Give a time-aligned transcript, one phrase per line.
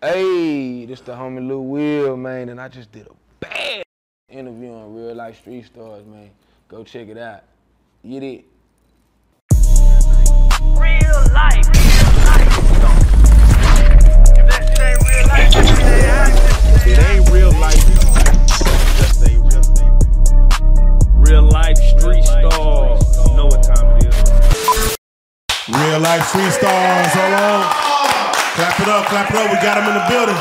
[0.00, 3.82] Hey, this the homie Lil Wil, man, and I just did a bad
[4.28, 6.30] interview on RealLyfe Street Stars, man.
[6.68, 7.42] Go check it out.
[8.08, 8.44] Get it.
[9.50, 12.46] Real life, real life.
[14.38, 16.86] If that ain't real life, then it ain't.
[16.86, 17.82] It ain't real life.
[18.98, 19.64] Just ain't real.
[21.16, 23.02] Real life street stars.
[23.26, 24.96] You know what time it is.
[25.68, 27.12] Real life street stars.
[27.14, 27.97] Hold on.
[28.58, 29.50] Clap it up, clap it up.
[29.50, 30.34] We got them in the building.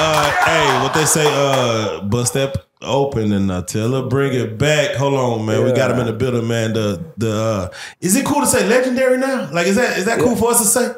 [0.00, 1.26] Uh, hey, what they say?
[1.30, 4.94] Uh, bust that open and uh, tell her bring it back.
[4.96, 5.64] Hold on, man.
[5.64, 6.72] We got them in the building, man.
[6.72, 7.68] The the uh,
[8.00, 9.50] is it cool to say legendary now?
[9.52, 10.94] Like, is that is that cool for us to say?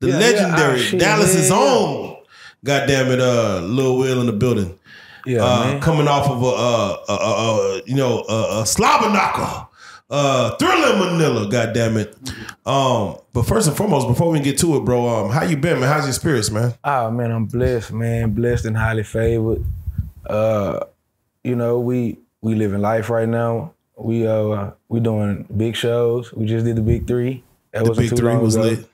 [0.00, 0.18] The Yeah, yeah.
[0.18, 1.62] legendary Ah, Dallas is yeah, yeah.
[1.62, 2.16] on.
[2.64, 4.78] God damn it, uh, Lil Wil in the building.
[5.24, 9.08] Yeah, uh, coming off of a, uh, a, a, a you know a, a slobber
[9.10, 9.68] knocker,
[10.10, 11.48] uh, thriller Manila.
[11.48, 12.16] God damn it.
[12.66, 15.80] Um, but first and foremost, before we get to it, bro, um, how you been,
[15.80, 15.88] man?
[15.88, 16.74] How's your spirits, man?
[16.84, 18.32] Oh man, I'm blessed, man.
[18.32, 19.64] Blessed and highly favored.
[20.26, 20.80] Uh,
[21.44, 23.72] you know, we we living life right now.
[23.96, 26.32] We uh we doing big shows.
[26.32, 27.42] We just did the big three.
[27.72, 28.64] That The wasn't big three was ago.
[28.64, 28.86] lit.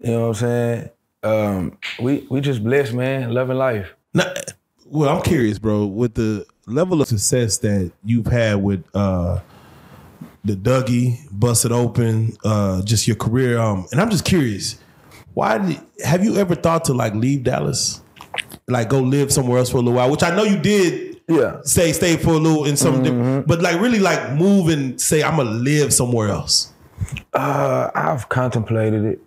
[0.00, 0.90] You know what I'm saying?
[1.22, 3.32] Um, we we just blessed, man.
[3.32, 3.94] Loving life.
[4.14, 4.32] Now,
[4.86, 9.40] well, I'm curious, bro, with the level of success that you've had with uh
[10.46, 13.58] the Dougie, Busted Open, uh, just your career.
[13.58, 14.78] Um, and I'm just curious,
[15.34, 18.00] why did have you ever thought to like leave Dallas?
[18.68, 21.58] Like go live somewhere else for a little while, which I know you did Yeah.
[21.62, 23.02] say stay for a little in some Mm-hmm.
[23.02, 26.72] different, but like really like move and say I'm gonna live somewhere else.
[27.32, 29.20] Uh, I've contemplated it,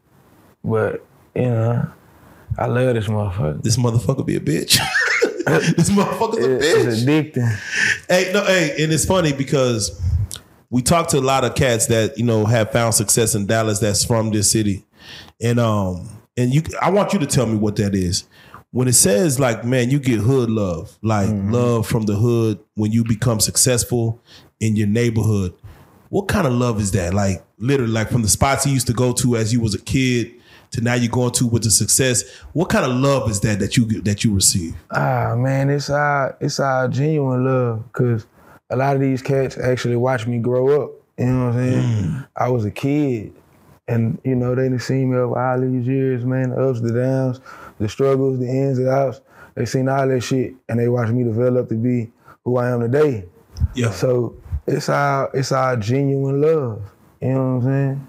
[0.64, 1.88] but you know,
[2.58, 3.62] I love this motherfucker.
[3.64, 4.80] This motherfucker be a bitch.
[5.46, 6.86] this motherfucker's a bitch.
[6.88, 7.58] It's addicting.
[8.10, 10.00] Hey, no, hey, and it's funny because
[10.70, 13.80] we talked to a lot of cats that you know have found success in Dallas
[13.80, 14.86] that's from this city,
[15.42, 18.26] and um, and you, I want you to tell me what that is.
[18.72, 22.92] When it says like, man, you get hood love, like love from the hood when
[22.92, 24.22] you become successful
[24.60, 25.56] in your neighborhood.
[26.10, 27.14] What kind of love is that?
[27.14, 29.82] Like literally, like from the spots you used to go to as you was a
[29.82, 30.36] kid
[30.72, 32.24] to now you're going to with the success.
[32.54, 34.76] What kind of love is that that you that you receive?
[34.92, 38.26] Ah man, it's our it's our genuine love because
[38.70, 40.92] a lot of these cats actually watch me grow up.
[41.18, 41.84] You know what I'm saying?
[41.84, 42.28] Mm.
[42.36, 43.34] I was a kid,
[43.88, 46.52] and you know they done seen me over all these years, man.
[46.52, 47.42] The ups, the downs,
[47.80, 49.22] the struggles, the ins and outs.
[49.56, 52.12] They seen all that shit, and they watched me develop to be
[52.46, 53.26] who I am today.
[53.76, 53.92] Yeah.
[53.92, 54.36] So
[54.66, 56.82] it's our it's our genuine love.
[57.22, 58.08] You know what I'm saying?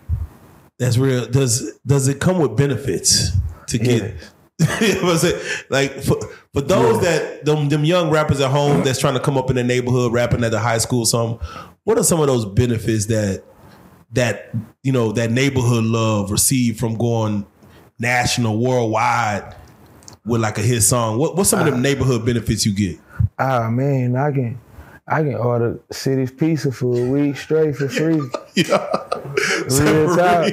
[0.78, 1.26] That's real.
[1.26, 3.32] Does does it come with benefits
[3.68, 4.02] to get?
[4.02, 4.30] it
[5.70, 6.20] like for,
[6.52, 9.56] for those that them them young rappers at home that's trying to come up in
[9.56, 11.06] the neighborhood rapping at the high school?
[11.06, 11.38] Some
[11.84, 13.42] what are some of those benefits that
[14.12, 14.50] that
[14.82, 17.46] you know that neighborhood love received from going
[17.98, 19.56] national worldwide
[20.26, 21.18] with like a hit song?
[21.18, 22.98] What what's some of them neighborhood benefits you get?
[23.38, 24.60] Ah man, I can
[25.06, 28.20] I can order Cici's pizza for a week straight for free.
[28.54, 28.86] yeah.
[29.70, 30.52] Real talk.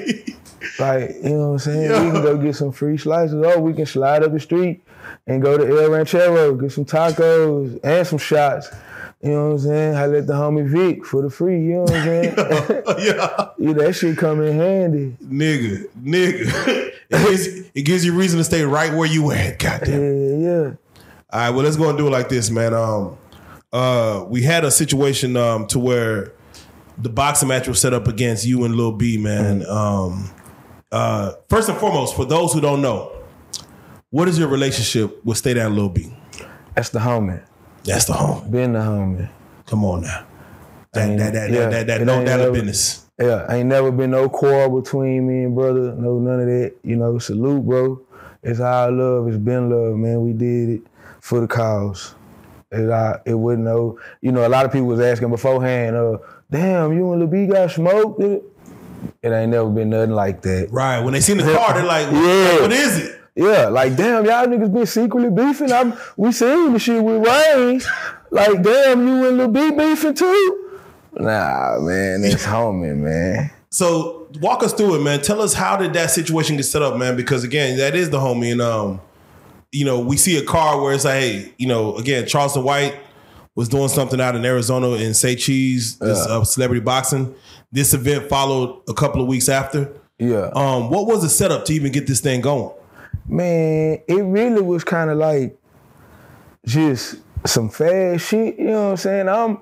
[0.79, 2.05] Like, you know what I'm saying?
[2.05, 3.35] We can go get some free slices.
[3.35, 4.83] Or we can slide up the street
[5.25, 8.69] and go to El Ranchero, get some tacos and some shots.
[9.21, 9.95] You know what I'm saying?
[9.95, 12.33] I let the homie Vic for the free, you know what I'm saying?
[12.37, 13.49] yeah.
[13.57, 15.17] yeah, that shit come in handy.
[15.23, 16.45] Nigga, nigga.
[16.67, 19.57] it, gives, it gives you reason to stay right where you at.
[19.57, 20.01] Goddamn.
[20.01, 20.71] Yeah, yeah.
[21.31, 22.75] All right, well, let's go and do it like this, man.
[22.75, 23.17] Um,
[23.73, 26.31] uh, we had a situation um to where
[26.97, 29.65] the boxing match was set up against you and Lil B, man.
[29.67, 30.29] Um,
[30.91, 33.11] uh, first and foremost, for those who don't know,
[34.09, 36.13] what is your relationship with StayDown Lil B?
[36.75, 37.43] That's the homie.
[37.83, 38.49] That's the home.
[38.49, 39.29] Been the homie.
[39.65, 40.25] Come on now.
[40.93, 43.03] That Ain't- that that yeah, that, that, that no of never- business.
[43.19, 45.91] Yeah, ain't never been no quarrel between me and brother.
[45.95, 46.75] No, none of that.
[46.83, 47.99] You know, salute, bro.
[48.43, 49.27] It's our love.
[49.27, 50.21] It's been love, man.
[50.21, 50.81] We did it
[51.19, 52.13] for the cause.
[52.71, 53.99] It, I, it wasn't know.
[54.21, 56.19] you know, a lot of people was asking beforehand, uh,
[56.51, 58.21] damn, you and Lil B got smoked?
[59.21, 60.69] It, ain't never been nothing like that.
[60.71, 60.99] Right.
[60.99, 62.61] When they seen the car, they're like, Yeah.
[62.61, 63.21] what is it?
[63.35, 65.71] Yeah, like damn, y'all niggas been secretly beefing.
[65.71, 67.81] I'm, we seen the shit with Rain.
[68.31, 70.69] Like damn, you and Lil B beefing too?
[71.13, 73.51] Nah, man, it's homie, man.
[73.69, 75.21] So walk us through it, man.
[75.21, 77.15] Tell us how did that situation get set up, man?
[77.15, 79.01] Because again, that is the homie, and um,
[79.71, 82.95] you know, we see a car where it's like, hey, you know, again, Charleston White
[83.57, 86.35] was doing something out in Arizona in Say Cheese, this Yeah.
[86.37, 87.33] uh, celebrity boxing.
[87.71, 89.89] This event followed a couple of weeks after.
[90.19, 90.51] Yeah.
[90.53, 92.71] Um, what was the setup to even get this thing going?
[93.27, 95.57] Man, it really was kind of like
[96.65, 97.15] just
[97.45, 98.57] some fast shit.
[98.59, 99.29] You know what I'm saying?
[99.29, 99.57] I'm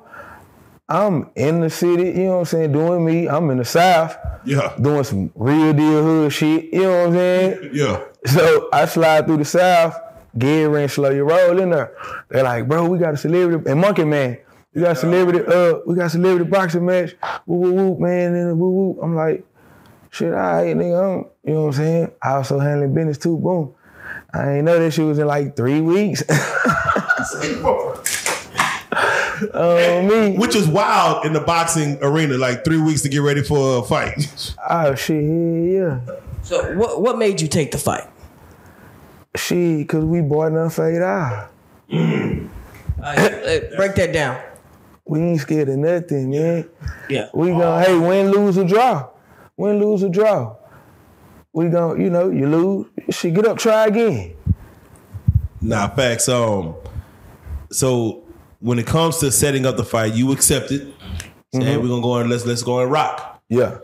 [0.87, 3.27] I'm in the city, you know what I'm saying, doing me.
[3.27, 4.15] I'm in the South,
[4.45, 4.73] Yeah.
[4.79, 7.69] doing some real deal hood shit, you know what I'm saying?
[7.73, 8.01] Yeah.
[8.27, 9.95] So I slide through the South,
[10.37, 11.95] get ran slow your roll in there.
[12.29, 14.37] They're like, bro, we got a celebrity and Monkey Man.
[14.73, 17.15] We got a celebrity, uh, we got a celebrity boxing match.
[17.45, 18.99] Woo woo woo, man, and woo woo.
[19.01, 19.45] I'm like,
[20.11, 21.19] shit, all right, nigga.
[21.19, 22.11] I'm, you know what I'm saying?
[22.21, 23.37] I also handling business too.
[23.37, 23.73] Boom.
[24.33, 26.23] I ain't know that shit was in like three weeks.
[29.53, 30.37] Oh me.
[30.37, 33.83] Which is wild in the boxing arena, like three weeks to get ready for a
[33.83, 34.53] fight.
[34.67, 36.15] Oh shit, yeah, yeah.
[36.41, 38.09] So what what made you take the fight?
[39.35, 41.51] Shit, cause we bought enough fade out.
[41.91, 44.41] Uh, break that down.
[45.05, 46.69] We ain't scared of nothing, man.
[47.09, 47.29] Yeah.
[47.33, 49.09] We gonna hey win, lose or draw.
[49.57, 50.55] Win, lose or draw.
[51.53, 54.35] We gonna, you know, you lose, She get up, try again.
[55.61, 56.27] Nah, facts.
[56.27, 56.75] Um,
[57.71, 58.23] so
[58.59, 60.93] when it comes to setting up the fight, you accept it.
[61.53, 63.41] Saying we're gonna go and let's let's go and rock.
[63.47, 63.77] Yeah.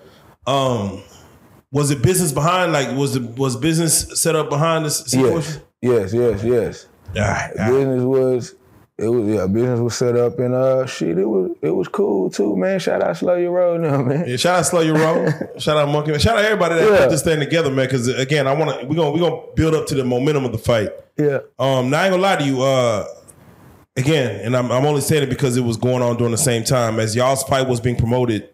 [0.47, 1.03] Um,
[1.71, 2.71] was it business behind?
[2.73, 5.61] Like, was it was business set up behind this situation?
[5.81, 6.13] Yes.
[6.13, 6.87] Yes, yes, yes.
[7.15, 7.71] All right, all right.
[7.71, 8.55] Business was
[8.97, 12.29] it was yeah, business was set up and uh shit, it was it was cool
[12.29, 12.79] too, man.
[12.79, 14.27] Shout out Slow Your Roll now, man.
[14.27, 15.27] Yeah, shout out Slow Your Roll.
[15.57, 16.11] shout out Monkey.
[16.11, 16.19] Man.
[16.19, 16.97] Shout out everybody that Yeah.
[16.99, 17.87] put this thing together, man.
[17.87, 20.51] Because again, I want to we're gonna we gonna build up to the momentum of
[20.51, 20.89] the fight.
[21.17, 21.39] Yeah.
[21.57, 22.61] Um, now I ain't gonna lie to you.
[22.61, 23.05] Uh,
[23.97, 26.63] again, and I'm, I'm only saying it because it was going on during the same
[26.63, 28.49] time as y'all's fight was being promoted.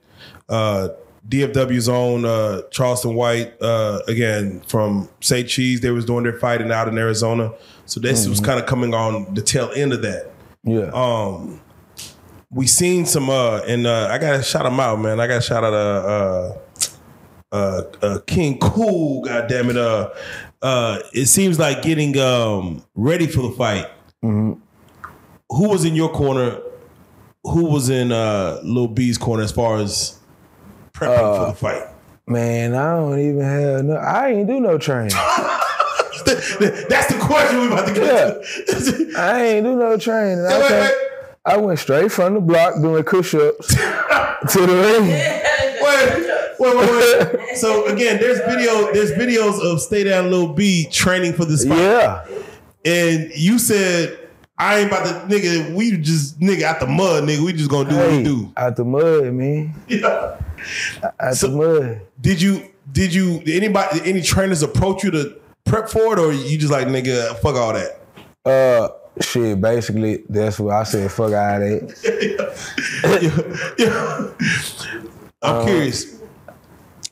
[0.50, 0.90] Uh,
[1.30, 6.72] DFW's own uh, Charleston White, uh, again from Say Cheese, they was doing their fighting
[6.72, 7.54] out in Arizona.
[7.86, 10.32] So this was kind of coming on the tail end of that.
[10.64, 10.90] Yeah.
[10.94, 11.62] Um,
[12.50, 15.20] we seen some, uh, and uh, I gotta shout them out, man.
[15.20, 15.78] I gotta shout out uh,
[16.08, 16.58] uh,
[17.52, 19.24] uh, uh, King Cool.
[19.24, 19.78] God damn it.
[19.78, 20.12] Uh,
[20.62, 23.88] uh, it seems like getting um ready for the fight.
[24.22, 24.60] Who
[25.50, 26.60] was in your corner?
[27.44, 30.20] Who was in uh Lil B's corner as far as
[30.98, 31.84] prepping for uh, the fight?
[32.28, 35.12] man, I don't even have no I ain't do no training.
[36.26, 39.14] That's the question we about to get to.
[39.18, 40.46] I ain't do no training.
[40.46, 40.94] I, wait, wait.
[41.46, 43.78] I went straight from the block doing push-ups to
[44.60, 45.08] the ring.
[45.08, 47.58] wait, wait, wait, wait.
[47.58, 51.78] So again, there's video, there's videos of StayDown Lil B training for this fight.
[51.78, 52.26] Yeah.
[52.84, 54.28] And you said,
[54.58, 57.46] I ain't about to nigga, we just nigga out the mud, nigga.
[57.46, 58.52] We just gonna do what we do.
[58.58, 59.74] out the mud, man.
[59.88, 60.38] Yeah.
[61.20, 62.02] Out So- the mud.
[62.22, 66.32] Did you did you did anybody any trainers approach you to prep for it or
[66.32, 68.00] you just like nigga, fuck all that?
[68.46, 68.90] Uh,
[69.22, 69.60] shit.
[69.60, 71.12] Basically, that's what I said.
[71.12, 71.94] Fuck out of it.
[73.78, 74.30] yeah.
[75.42, 76.18] I'm curious.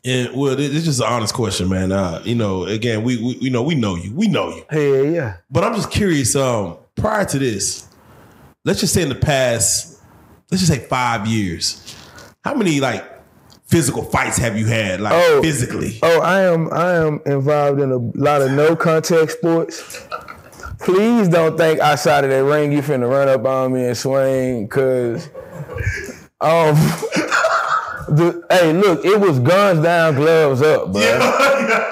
[0.03, 1.91] And well, this is just an honest question, man.
[1.91, 5.05] Uh, you know, again, we, we you know we know you, we know you, Hell
[5.05, 5.37] yeah.
[5.49, 6.35] but I'm just curious.
[6.35, 7.87] Um, prior to this,
[8.63, 9.99] let's just say in the past,
[10.51, 11.95] let's just say five years,
[12.43, 13.03] how many like
[13.65, 15.41] physical fights have you had, like Oh.
[15.41, 15.99] physically?
[16.03, 16.71] Oh, I am.
[16.71, 20.05] I am involved in a lot of no contact sports.
[20.79, 24.67] Please don't think outside of that ring you finna run up on me and swing,
[24.67, 25.29] cause
[26.41, 26.75] um.
[28.07, 31.01] The, hey, look, it was guns down, gloves up, bro.
[31.01, 31.84] yeah, yeah.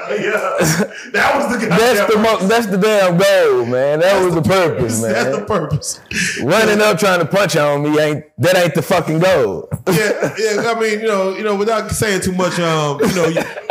[1.13, 3.99] That was the That's the mo- that's the damn goal, man.
[3.99, 5.11] That was the purpose, man.
[5.13, 5.99] That's the purpose.
[6.41, 9.69] Running up trying to punch on me ain't that ain't the fucking goal.
[9.91, 10.71] yeah, yeah.
[10.71, 13.27] I mean, you know, you know, without saying too much, um, you know,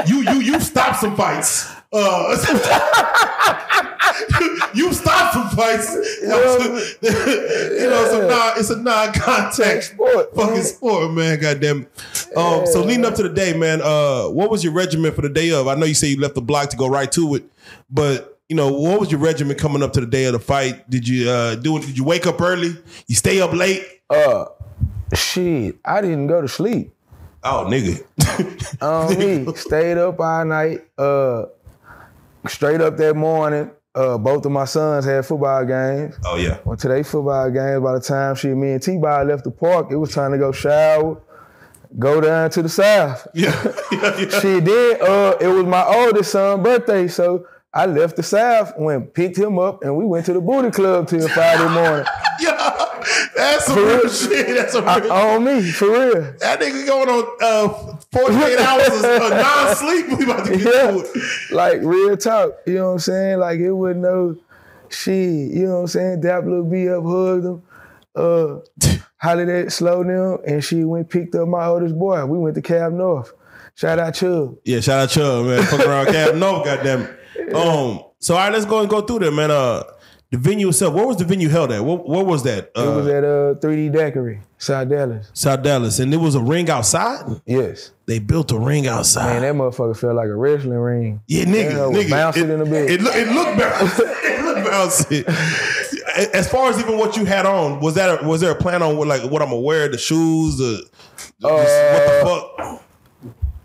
[0.06, 1.68] you you you stopped some fights.
[1.92, 2.32] Uh,
[4.74, 5.92] you stopped some fights.
[6.22, 10.64] you know, it's a non, it's a non-contact Sport, fucking man.
[10.64, 11.40] sport, man.
[11.40, 11.87] Goddamn.
[12.37, 13.80] Um, so leading up to the day, man.
[13.82, 15.68] Uh, what was your regimen for the day of?
[15.68, 17.44] I know you say you left the block to go right to it,
[17.90, 20.88] but you know, what was your regimen coming up to the day of the fight?
[20.90, 21.82] Did you uh, do it?
[21.87, 22.75] Did you wake up early?
[23.06, 23.82] You stay up late?
[24.08, 24.46] Uh,
[25.14, 26.92] shit, I didn't go to sleep.
[27.44, 28.02] Oh, nigga.
[28.82, 30.84] On me, stayed up all night.
[30.96, 31.46] Uh,
[32.49, 33.70] straight up that morning.
[33.94, 36.14] Uh, both of my sons had football games.
[36.25, 36.58] oh yeah.
[36.64, 37.82] Went to their football games.
[37.82, 40.50] By the time she, me and T-Ball left the park, it was time to go
[40.50, 41.20] shower,
[41.99, 43.26] go down to the south.
[43.34, 43.50] Yeah,
[43.92, 44.40] yeah, yeah.
[44.40, 49.12] Shit, then uh, it was my oldest son's birthday, so I left the south, went
[49.12, 52.06] picked him up, and we went to the booty club till Friday morning.
[52.40, 52.72] Yeah,
[53.42, 54.08] that's some real real?
[54.08, 54.46] shit.
[54.56, 55.12] That's some I, real.
[55.12, 56.22] on me, for real.
[56.40, 60.18] that nigga going on uh, 48 hours of of non-sleep.
[60.18, 60.99] We about to get Yeah.
[60.99, 61.52] it.
[61.52, 63.38] Like real talk, you know what I'm saying?
[63.38, 64.37] Like it wasn't no
[64.88, 65.14] shit,
[65.52, 66.20] you know what I'm saying?
[66.20, 67.62] Dap Lil B up, hugged him,
[68.14, 68.58] uh,
[69.20, 72.25] hollered at slow down, and she went picked up my oldest boy.
[72.26, 73.32] We went to Cab North.
[73.75, 74.56] Shout out Chubb.
[74.64, 75.62] Yeah, shout out Chubb, man.
[75.64, 76.34] Fuck around Cab.
[76.34, 77.54] No, goddamn it.
[77.54, 79.50] Um, so all right, let's go and go through there, man.
[79.50, 79.82] Uh,
[80.32, 81.84] The venue itself, where was the venue held at?
[81.84, 82.70] What, where was that?
[82.74, 85.30] It was Uh, at uh 3D Daiquiri, South Dallas.
[85.34, 87.42] South Dallas, and there was a ring outside.
[87.44, 87.90] Yes.
[88.06, 89.26] They built a ring outside.
[89.26, 91.20] Man, that motherfucker felt like a wrestling ring.
[91.26, 92.90] Yeah, nigga, Yeah, nigga, bouncing in the bed.
[92.90, 94.00] It, look, it looked bouncy.
[94.24, 96.34] it looked bouncy.
[96.34, 98.82] As far as even what you had on, was that a, was there a plan
[98.82, 100.82] on what like what I'm gonna wear, the shoes, the,
[101.40, 102.82] the Uh, what the fuck?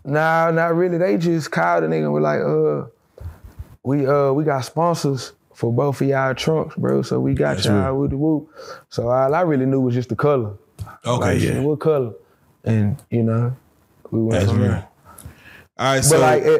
[0.04, 0.98] Nah, not really.
[0.98, 3.26] They just called the nigga and were like, uh,
[3.84, 7.02] we uh we got sponsors for both of y'all trunks, bro.
[7.02, 8.48] So we got y'all with the whoop.
[8.90, 10.54] So all I really knew was just the color.
[11.04, 12.14] Okay, Like, yeah, What color?
[12.64, 13.56] And you know,
[14.12, 14.72] we went that's from real.
[14.72, 14.88] there.
[15.80, 16.60] All right, But so like, eh,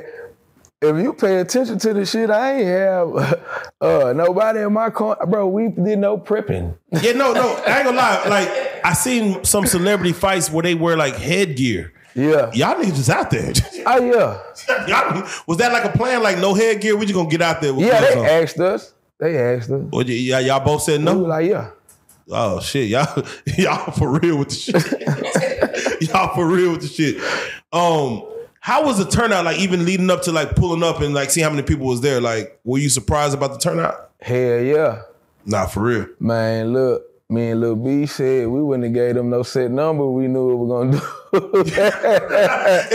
[0.82, 3.40] if you pay attention to the shit, I ain't have
[3.82, 5.16] uh nobody in my car.
[5.28, 5.48] bro.
[5.48, 6.76] We did no prepping.
[7.04, 8.24] yeah, no, no, I ain't gonna lie.
[8.28, 11.94] Like I seen some celebrity fights where they wear like headgear.
[12.18, 12.52] Yeah.
[12.54, 13.54] Y'all niggas just out there.
[13.86, 14.88] Oh yeah.
[14.88, 16.22] Y'all, was that like a plan?
[16.24, 16.96] Like no headgear?
[16.98, 17.74] We just gonna get out there?
[17.74, 18.26] With Yeah, they on?
[18.26, 18.94] asked us.
[19.20, 19.84] They asked us.
[19.92, 21.20] Or y- y'all, both said We no.
[21.20, 21.70] were like, yeah.
[22.30, 23.24] Oh shit, y'all
[23.58, 26.02] y'all for real with the shit.
[26.10, 27.18] y'all for real with the shit.
[27.72, 28.24] Um,
[28.60, 29.46] how was the turnout?
[29.46, 32.02] Like even leading up to like pulling up and like seeing how many people was
[32.02, 32.20] there.
[32.20, 34.10] Like, were you surprised about the turnout?
[34.22, 35.04] Hell yeah.
[35.46, 36.08] Not for real.
[36.20, 40.10] Man, look, me and Lil B said we wouldn't have gave them no set number.
[40.10, 41.02] We knew what we were gonna do.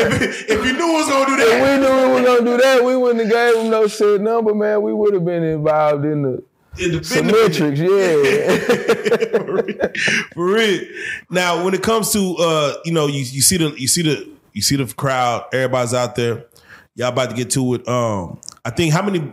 [0.00, 2.50] if, if you knew it was gonna do if that, we knew we were gonna
[2.50, 4.80] do that, we wouldn't have gave them no set number, man.
[4.80, 6.42] We would have been involved in the
[6.78, 9.28] in the symmetrics, yeah.
[9.38, 9.90] for real.
[10.32, 10.80] For real.
[11.28, 14.30] Now, when it comes to uh, you know, you you see the you see the
[14.54, 16.46] you see the crowd, everybody's out there.
[16.94, 17.86] Y'all about to get to it.
[17.86, 19.30] Um, I think how many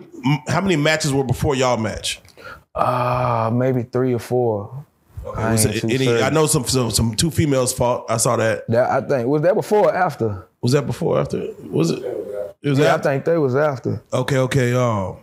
[0.49, 2.19] how many matches were before y'all match?
[2.75, 4.85] Ah, maybe three or four.
[5.35, 6.21] I, Was it any.
[6.21, 8.05] I know some, some some two females fought.
[8.09, 8.67] I saw that.
[8.69, 10.47] That I think was that before or after?
[10.61, 11.47] Was that before or after?
[11.65, 12.03] Was it?
[12.61, 14.01] It was Yeah, I think they was after.
[14.11, 14.73] Okay, okay.
[14.73, 15.17] Um,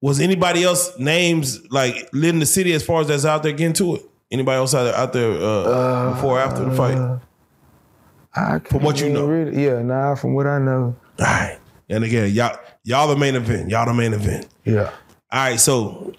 [0.00, 3.74] was anybody else names like in the city as far as that's out there getting
[3.74, 4.02] to it?
[4.30, 7.20] Anybody else out there, out there uh, before or after the fight?
[8.34, 9.26] I From what you know.
[9.26, 10.94] really- yeah, nah, from what I know.
[11.18, 11.58] All right.
[11.88, 13.70] And again, y'all y'all the main event.
[13.70, 14.46] Y'all the main event.
[14.64, 14.90] Yeah.
[15.32, 16.12] All right, so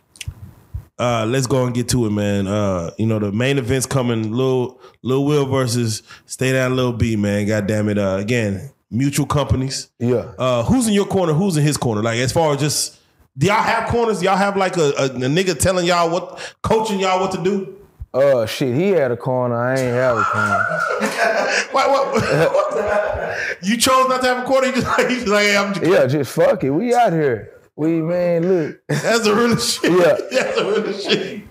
[1.00, 2.48] uh, let's go and get to it, man.
[2.48, 4.32] Uh, you know the main event's coming.
[4.32, 7.48] Lil Lil Wil versus StayDown Lil B, man.
[7.48, 7.98] God damn it.
[7.98, 9.90] Uh, again, mutual companies.
[10.00, 10.32] Yeah.
[10.38, 11.34] Uh, who's in your corner?
[11.34, 12.02] Who's in his corner?
[12.04, 13.00] Like as far as just
[13.38, 14.22] do y'all have corners?
[14.22, 17.78] Y'all have like a, a, a nigga telling y'all what, coaching y'all what to do?
[18.14, 19.56] Uh shit, he had a corner.
[19.56, 20.66] I ain't have a corner.
[21.72, 24.68] What, what, what- you chose not to have a corner.
[24.68, 26.70] You just like, you just like hey, I'm just, Yeah, just fuck it.
[26.72, 27.51] We out here.
[27.82, 28.78] We man, look.
[28.88, 29.92] that's the real shit.
[29.92, 29.98] Yeah.
[30.32, 31.42] that's the real shit.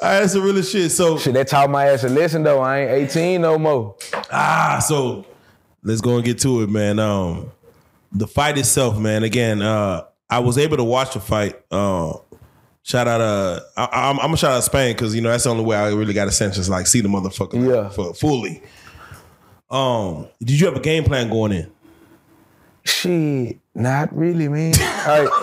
[0.00, 0.90] All right, that's the real shit.
[0.90, 2.60] So Shit, that taught my ass a lesson though.
[2.60, 3.94] I ain't 18 no more.
[4.32, 5.26] Ah, so
[5.82, 6.98] let's go and get to it, man.
[6.98, 7.50] Um,
[8.10, 9.22] the fight itself, man.
[9.22, 11.60] Again, uh, I was able to watch the fight.
[11.70, 12.14] Uh,
[12.82, 15.50] shout out, uh, I, I'm, I'm gonna shout out Spain because you know that's the
[15.50, 17.90] only way I really got a sense is like see the motherfucker, Yeah.
[17.90, 18.62] for fully.
[19.70, 21.70] Um, did you have a game plan going in?
[22.84, 24.70] Shit, not really, man.
[24.72, 25.28] Like,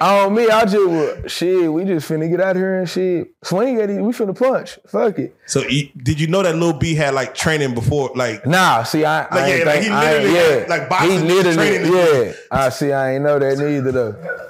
[0.00, 3.28] on me, I just would, shit, we just finna get out here and shit.
[3.44, 4.78] Swing at it, we finna punch.
[4.88, 5.36] Fuck it.
[5.46, 8.46] So you- did you know that Lil B had like training before, like?
[8.46, 10.88] Nah, see, I, I Like, ain't yeah, like, think, he I ain't- yeah, had, like,
[10.88, 11.92] boxing he literally, training.
[11.92, 12.32] yeah.
[12.50, 14.42] I see, I ain't know that neither though.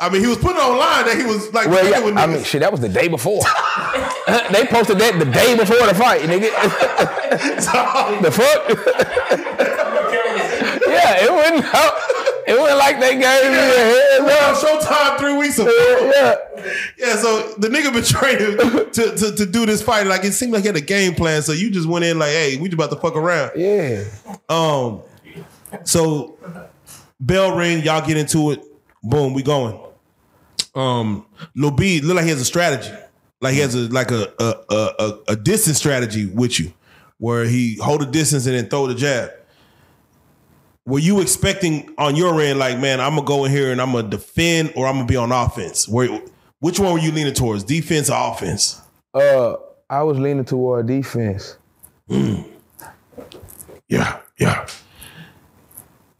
[0.00, 2.26] I mean, he was putting online that he was like Well, training with yeah, I
[2.26, 3.42] mean, shit, that was the day before.
[4.50, 6.48] they posted that the day before the fight, nigga.
[8.22, 8.68] the fuck?
[10.88, 11.64] yeah, it wasn't.
[12.48, 14.82] It wasn't like they gave me a heads Well, up.
[14.82, 15.70] Showtime three weeks ago.
[16.14, 16.36] Yeah,
[16.98, 18.56] Yeah, so the nigga betrayed him
[18.92, 20.06] to, to, to do this fight.
[20.06, 21.42] Like it seemed like he had a game plan.
[21.42, 23.52] So you just went in like, hey, we just about to fuck around.
[23.56, 24.04] yeah.
[24.48, 25.02] Um,
[25.84, 26.38] so
[27.20, 28.62] bell ring, y'all get into it.
[29.02, 29.78] Boom, we going.
[30.74, 32.92] Um, Lil B look like he has a strategy.
[33.40, 36.72] Like he has a like a a, a, a a distance strategy with you,
[37.18, 39.30] where he hold a distance and then throw the jab.
[40.88, 43.92] Were you expecting on your end, like, man, I'm gonna go in here and I'm
[43.92, 45.86] gonna defend or I'm gonna be on offense?
[45.86, 46.08] Where
[46.60, 48.80] which one were you leaning towards, defense or offense?
[49.12, 49.56] Uh,
[49.90, 51.58] I was leaning toward defense.
[53.88, 54.66] Yeah, yeah.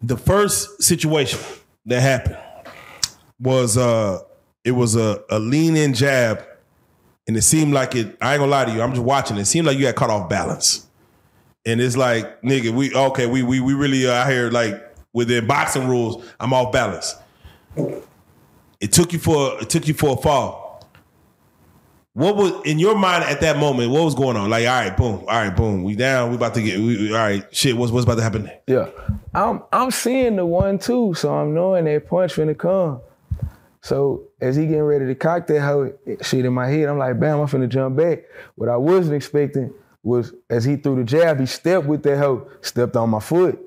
[0.02, 1.38] The first situation
[1.86, 2.38] that happened
[3.40, 4.20] was uh
[4.64, 6.44] it was a, a lean in jab,
[7.26, 8.18] and it seemed like it.
[8.20, 8.82] I ain't gonna lie to you.
[8.82, 9.38] I'm just watching.
[9.38, 10.87] It seemed like you had caught off balance,
[11.68, 14.82] and it's like nigga, we okay, we we we really are out here like
[15.12, 16.24] within boxing rules.
[16.40, 17.14] I'm off balance.
[18.80, 20.66] It took you for it took you for a fall.
[22.14, 23.90] What was in your mind at that moment?
[23.92, 24.50] What was going on?
[24.50, 26.30] Like, all right, boom, all right, boom, we down.
[26.30, 26.78] We about to get.
[26.78, 27.76] We, we- all right, shit.
[27.76, 28.50] What's what's about to happen?
[28.66, 28.88] Yeah.
[29.34, 33.00] I'm I'm seeing the one too, so I'm knowing that punch finna come.
[33.82, 37.20] So as he getting ready to cock that hoe, shit in my head, I'm like,
[37.20, 38.24] bam, I'm finna jump back.
[38.56, 39.72] What I wasn't expecting
[40.02, 43.58] was as he threw the jab, he stepped with that hoe, stepped on my foot.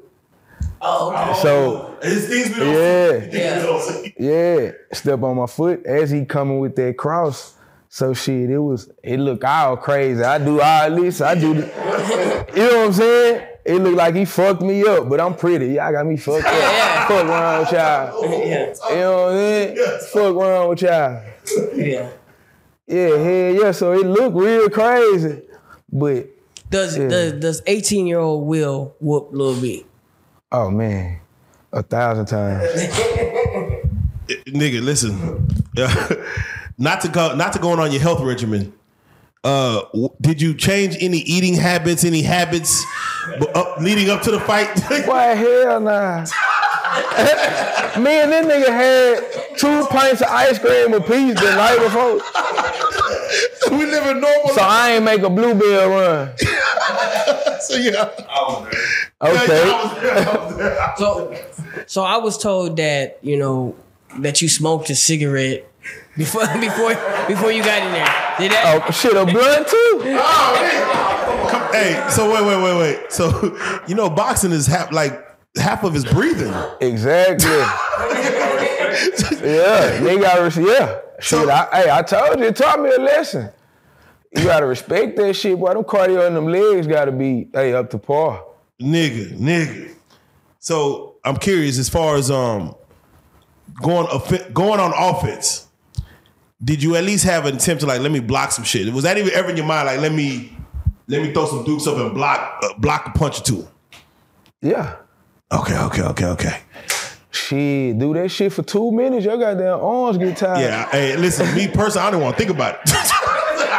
[0.82, 1.40] Oh, okay.
[1.42, 3.30] So His things we don't yeah, see.
[3.30, 4.14] Things we don't see.
[4.20, 7.56] yeah, step on my foot as he coming with that cross.
[7.90, 10.24] So shit, it was it looked all crazy.
[10.24, 11.62] I do all this, I do the,
[12.56, 13.48] you know what I'm saying?
[13.64, 15.68] It looked like he fucked me up, but I'm pretty.
[15.74, 16.54] Y'all got me fucked up.
[16.54, 17.08] Yeah.
[17.08, 18.26] Fuck around with y'all.
[18.48, 20.00] yeah, You know what I'm saying?
[20.14, 21.24] Fuck around with y'all.
[21.76, 22.10] yeah.
[22.88, 23.72] Yeah, hell yeah.
[23.72, 25.42] So it looked real crazy.
[25.92, 26.28] But
[26.70, 29.86] Does does does eighteen year old Will whoop Lil B?
[30.52, 31.20] oh man,
[31.74, 32.64] a thousand times.
[34.48, 35.48] nigga, listen.
[36.78, 38.74] not to go, not to going on your health regimen.
[39.44, 42.86] Uh, w- did you change any eating habits, any habits
[43.40, 44.70] b- up, leading up to the fight?
[45.08, 46.26] Why hell nah.
[48.00, 52.20] Me and this nigga had two pints of ice cream apiece the night before.
[53.72, 54.50] we live in normal.
[54.50, 56.32] So I ain't make a bluebell run.
[57.62, 58.10] So yeah,
[59.22, 59.68] I was there.
[60.58, 60.94] Okay.
[60.98, 61.38] So,
[61.86, 63.76] so I was told that you know
[64.20, 65.72] that you smoked a cigarette
[66.18, 66.96] before before
[67.28, 68.36] before you got in there.
[68.40, 68.84] Did that?
[68.88, 70.02] Oh shit, a blunt too?
[70.04, 73.12] Oh, hey, so wait, wait, wait, wait.
[73.12, 73.58] So
[73.88, 75.14] you know, boxing is half like
[75.56, 76.54] half of his breathing.
[76.82, 77.50] Exactly.
[79.48, 81.00] yeah, they gotta yeah.
[81.22, 83.52] Shit, I, hey, I told you, it taught me a lesson.
[84.36, 85.74] You gotta respect that shit, boy.
[85.74, 88.44] Them cardio and them legs gotta be hey up to par.
[88.80, 89.94] nigga, nigga.
[90.60, 92.76] So I'm curious as far as um
[93.82, 94.08] going
[94.54, 95.68] going on offense.
[96.64, 98.92] Did you at least have an attempt to like let me block some shit?
[98.94, 99.88] Was that even ever in your mind?
[99.88, 100.56] Like let me
[101.08, 103.68] let me throw some dukes up and block uh, block a punch or two.
[104.62, 104.96] Yeah.
[105.52, 106.62] Okay, okay, okay, okay.
[107.32, 110.60] Shit, do that shit for two minutes, your goddamn arms get tired.
[110.60, 110.90] Yeah.
[110.90, 112.82] Hey, listen, me personally, I don't want to think about it.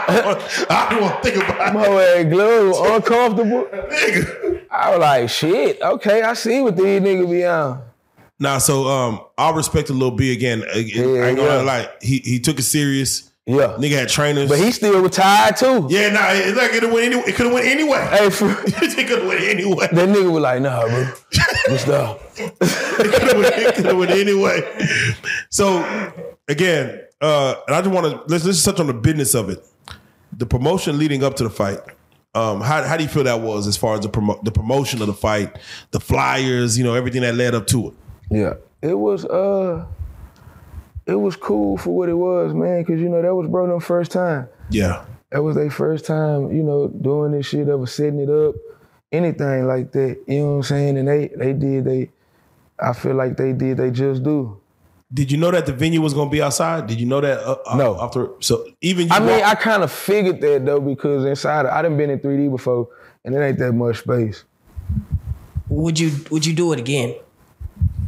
[0.08, 1.86] I don't want to think about My it.
[1.86, 3.64] whole ass glove uncomfortable.
[3.70, 4.66] Nigga.
[4.70, 7.82] I was like, shit, okay, I see what these niggas be on.
[8.38, 10.64] Nah, so um, I'll respect a Lil B again.
[10.64, 11.60] I ain't gonna yeah.
[11.60, 13.30] lie, he he took it serious.
[13.46, 13.76] Yeah.
[13.78, 14.48] Nigga had trainers.
[14.48, 15.88] But he still retired too.
[15.90, 17.98] yeah, nah, it's like it went any, it could have went anyway.
[18.10, 19.88] Hey, for, it could have went anyway.
[19.90, 21.12] that nigga was like, nah, bro.
[21.68, 22.20] Just stop.
[22.36, 24.86] It could have went, it coulda went anyway.
[25.50, 25.82] So
[26.48, 29.64] again, uh, and I just want to let's let's touch on the business of it.
[30.32, 31.78] The promotion leading up to the fight.
[32.34, 35.00] Um, how how do you feel that was as far as the promo- the promotion
[35.02, 35.58] of the fight,
[35.90, 37.94] the flyers, you know, everything that led up to it?
[38.30, 38.54] Yeah.
[38.80, 39.84] It was uh
[41.06, 43.80] it was cool for what it was, man, cause you know that was bro them
[43.80, 44.48] first time.
[44.70, 45.04] Yeah.
[45.30, 48.54] That was their first time, you know, doing this shit, ever setting it up,
[49.10, 50.22] anything like that.
[50.26, 50.98] You know what I'm saying?
[50.98, 52.10] And they they did they
[52.78, 54.58] I feel like they did they just do.
[55.14, 56.86] Did you know that the venue was gonna be outside?
[56.86, 57.38] Did you know that?
[57.40, 58.00] Uh, uh, No.
[58.00, 61.66] After so even you I mean, walk- I kind of figured that though, because inside
[61.66, 62.88] I done been in 3D before
[63.24, 64.44] and it ain't that much space.
[65.68, 67.14] Would you would you do it again?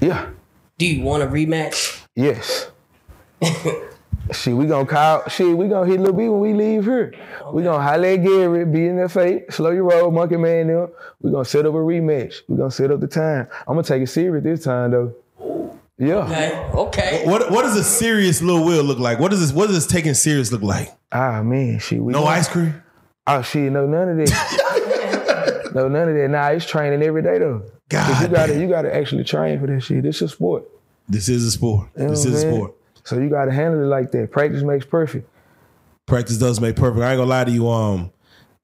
[0.01, 0.29] Yeah.
[0.79, 2.03] Do you want a rematch?
[2.15, 2.71] Yes.
[4.33, 5.29] shit, we gonna call.
[5.29, 7.15] Shit, we gonna hit Lil B when we leave here.
[7.53, 10.69] We gonna holler at Gary, be in their face, slow your roll, monkey man.
[10.69, 10.89] Them.
[11.21, 12.37] We gonna set up a rematch.
[12.49, 13.49] We gonna set up the time.
[13.67, 15.15] I'm gonna take it serious this time though.
[15.99, 16.17] Yeah.
[16.17, 16.71] Okay.
[16.75, 17.23] Okay.
[17.27, 19.19] what what does a serious Lil Wil look like?
[19.21, 20.89] What does this what does this taking serious look like?
[21.13, 22.03] Ah man, shit.
[22.03, 22.83] We No gonna- ice cream.
[23.27, 25.71] Oh shit, no none of that.
[25.75, 26.29] no none of that.
[26.31, 27.63] Nah, it's training every day though.
[27.89, 28.63] God you gotta damn.
[28.63, 30.03] you gotta actually train for this shit.
[30.03, 30.65] This is sport.
[31.09, 31.89] This is a sport.
[31.97, 32.75] You know this what I'm is a sport.
[33.05, 34.31] So you gotta handle it like that.
[34.33, 35.29] Practice makes perfect.
[36.07, 37.03] practice does make perfect.
[37.03, 37.69] I ain't gonna lie to you.
[37.69, 38.11] Um,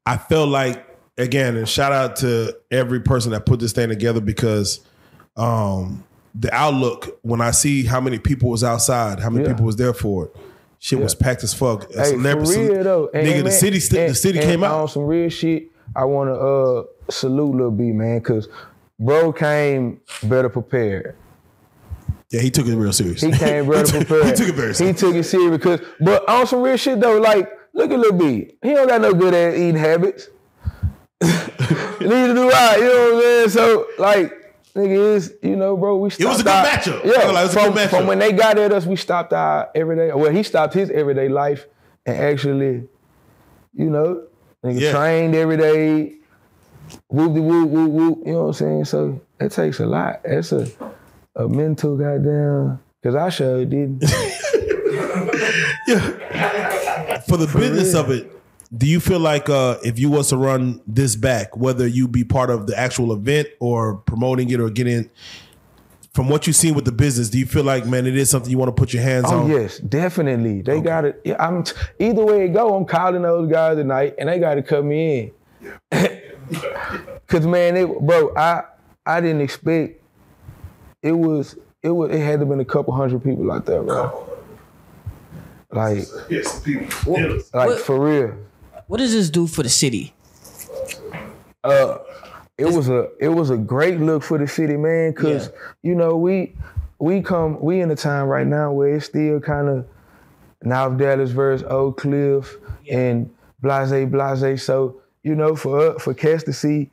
[0.06, 0.84] I felt like
[1.18, 4.80] again, and shout out to every person that put this thing together because
[5.36, 9.52] um the outlook when I see how many people was outside, how many Yeah.
[9.52, 10.36] people was there for it,
[10.78, 11.90] shit was packed as fuck.
[11.92, 13.10] Hey, for real though.
[13.12, 14.86] And- nigga, and the city, st- the city and came On out.
[14.86, 15.64] some real shit,
[15.96, 18.48] I want to uh salute Lil B man, cause
[18.98, 21.16] bro came better prepared.
[22.30, 23.20] Yeah, he took it real serious.
[23.22, 24.26] He came better he, took, prepared.
[24.26, 25.00] he took it very serious.
[25.00, 28.12] He took it serious because, but on some real shit though, like look at Lil
[28.12, 28.52] B.
[28.62, 30.28] He don't got no good at eating habits.
[31.20, 32.76] Neither do I.
[32.76, 33.48] You know what I'm saying?
[33.50, 34.36] So like.
[34.72, 35.96] Nigga is, you know, bro.
[35.96, 37.04] We stopped It was a good our- matchup.
[37.04, 37.88] Yeah, like it was a good matchup.
[37.90, 40.12] from when they got at us, we stopped our everyday.
[40.12, 41.66] Well, he stopped his everyday life
[42.06, 42.86] and actually,
[43.74, 44.28] you know,
[44.64, 44.92] nigga Yeah.
[44.92, 46.14] trained every day.
[47.08, 48.18] Whoop de whoop whoop whoop.
[48.24, 48.84] You know what I'm saying?
[48.84, 50.20] So it takes a lot.
[50.22, 50.68] That's a
[51.44, 52.80] a mental goddamn.
[53.02, 54.00] Cause I sure didn't.
[57.26, 58.30] For the business of it,
[58.76, 62.24] do you feel like uh, if you was to run this back, whether you be
[62.24, 65.08] part of the actual event or promoting it or getting,
[66.12, 68.50] from what you've seen with the business, do you feel like, man, it is something
[68.50, 69.50] you want to put your hands Oh on?
[69.50, 70.62] yes, definitely.
[70.62, 71.20] They got it.
[71.24, 71.64] yeah, I'm
[71.98, 72.74] either way it go.
[72.76, 75.32] I'm calling those guys tonight, and they got to cut me
[75.92, 76.20] in.
[77.28, 78.64] Cause man, it, bro, I
[79.06, 79.99] I didn't expect.
[81.02, 84.26] It was it was it had to been a couple hundred people out there, bro.
[85.72, 87.14] Like Yes, people.
[87.54, 88.34] like What- for real.
[88.86, 90.12] What does this do for the city?
[91.62, 91.98] Uh
[92.58, 95.12] it was a it was a great look for the city, man.
[95.14, 95.54] Cause Yeah.
[95.82, 96.54] you know we
[96.98, 99.86] we come we in a time right now where it's still kind of
[100.62, 102.56] North Dallas versus Oak Cliff
[102.90, 103.30] and
[103.62, 104.62] blase blase.
[104.62, 106.90] So you know for for cats to see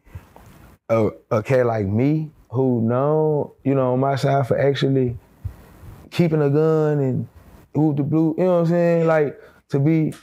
[0.89, 5.17] a, a cat like me who know you know on my side for actually
[6.11, 7.27] keeping a gun and
[7.73, 9.07] who the blue, you know what I'm saying?
[9.07, 10.13] Like to be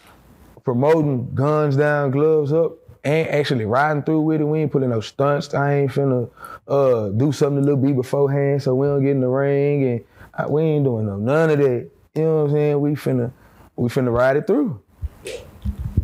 [0.64, 2.72] promoting guns down, gloves up,
[3.04, 4.44] and actually riding through with it.
[4.44, 5.54] We ain't putting no stunts.
[5.54, 6.30] I ain't finna
[6.66, 10.04] uh, do something to Lil B beforehand so we don't get in the ring and
[10.34, 11.90] I, we ain't doing no none of that.
[12.14, 12.80] You know what I'm saying?
[12.80, 13.32] We finna
[13.76, 14.80] we finna ride it through.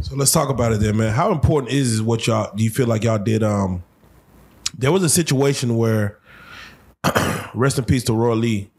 [0.03, 1.13] So let's talk about it then, man.
[1.13, 3.83] How important is is what y'all do you feel like y'all did um
[4.81, 6.19] there was a situation where
[7.55, 8.71] rest in peace to Roy Lee.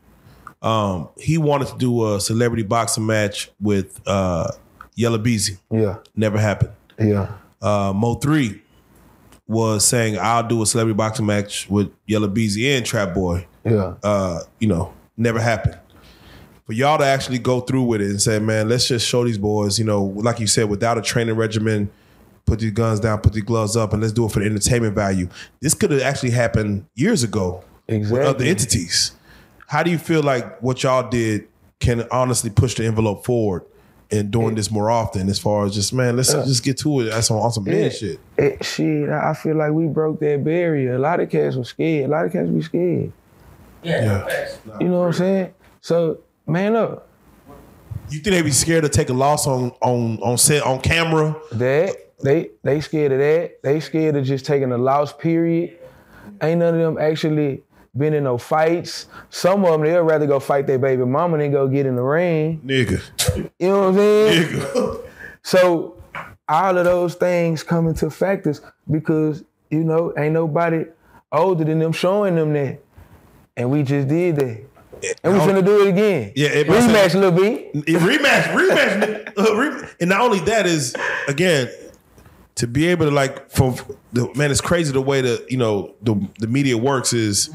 [0.61, 4.51] Um, he wanted to do a celebrity boxing match with uh
[4.95, 5.57] Yella Beezy.
[5.71, 6.71] Yeah, Never happened.
[6.99, 8.61] yeah, Uh Mo 3
[9.47, 13.47] was saying I'll do a celebrity boxing match with Yella Beezy and Trap Boy.
[13.63, 13.95] yeah.
[14.03, 15.77] Uh, you know, never happened.
[16.65, 19.37] For y'all to actually go through with it and say, man, let's just show these
[19.39, 21.89] boys, you know, like you said, without a training regimen,
[22.51, 24.93] put these guns down, put these gloves up, and let's do it for the entertainment
[24.93, 25.29] value.
[25.61, 29.13] This could have actually happened years ago with other entities.
[29.67, 31.47] How do you feel like what y'all did
[31.79, 33.63] can honestly push the envelope forward
[34.09, 37.03] in doing this more often as far as just, man, let's just get to it.
[37.05, 38.19] That's on, on some man shit.
[38.37, 40.95] It, shit, I I feel like we broke that barrier.
[40.95, 42.09] A lot of cats were scared.
[42.09, 43.13] A lot of cats be scared.
[43.81, 44.27] Yeah.
[44.81, 45.53] You know what I'm saying?
[45.79, 47.07] So man up.
[48.09, 51.33] You think they'd be scared to take a loss on on on set on camera?
[51.53, 53.61] That they they scared of that.
[53.63, 55.13] They scared of just taking a loss.
[55.13, 55.77] Period.
[56.41, 57.63] Ain't none of them actually
[57.97, 59.07] been in no fights.
[59.29, 62.01] Some of them they'll rather go fight their baby mama than go get in the
[62.03, 62.61] ring.
[62.65, 63.01] Nigga.
[63.59, 64.43] You know what I'm saying?
[64.47, 65.01] Nigga.
[65.43, 65.95] So
[66.47, 70.85] all of those things come into factors because you know ain't nobody
[71.31, 72.79] older than them showing them that,
[73.57, 74.63] and we just did that,
[75.23, 76.33] and we finna do it again.
[76.35, 77.69] Yeah, it- rematch, Lil B.
[77.73, 79.17] Rematch, rematch, nigga.
[79.37, 80.93] Uh, re- and not only that is
[81.29, 81.69] again
[82.55, 83.75] to be able to like for
[84.13, 87.49] the man, it's crazy the way the you know the the media works is.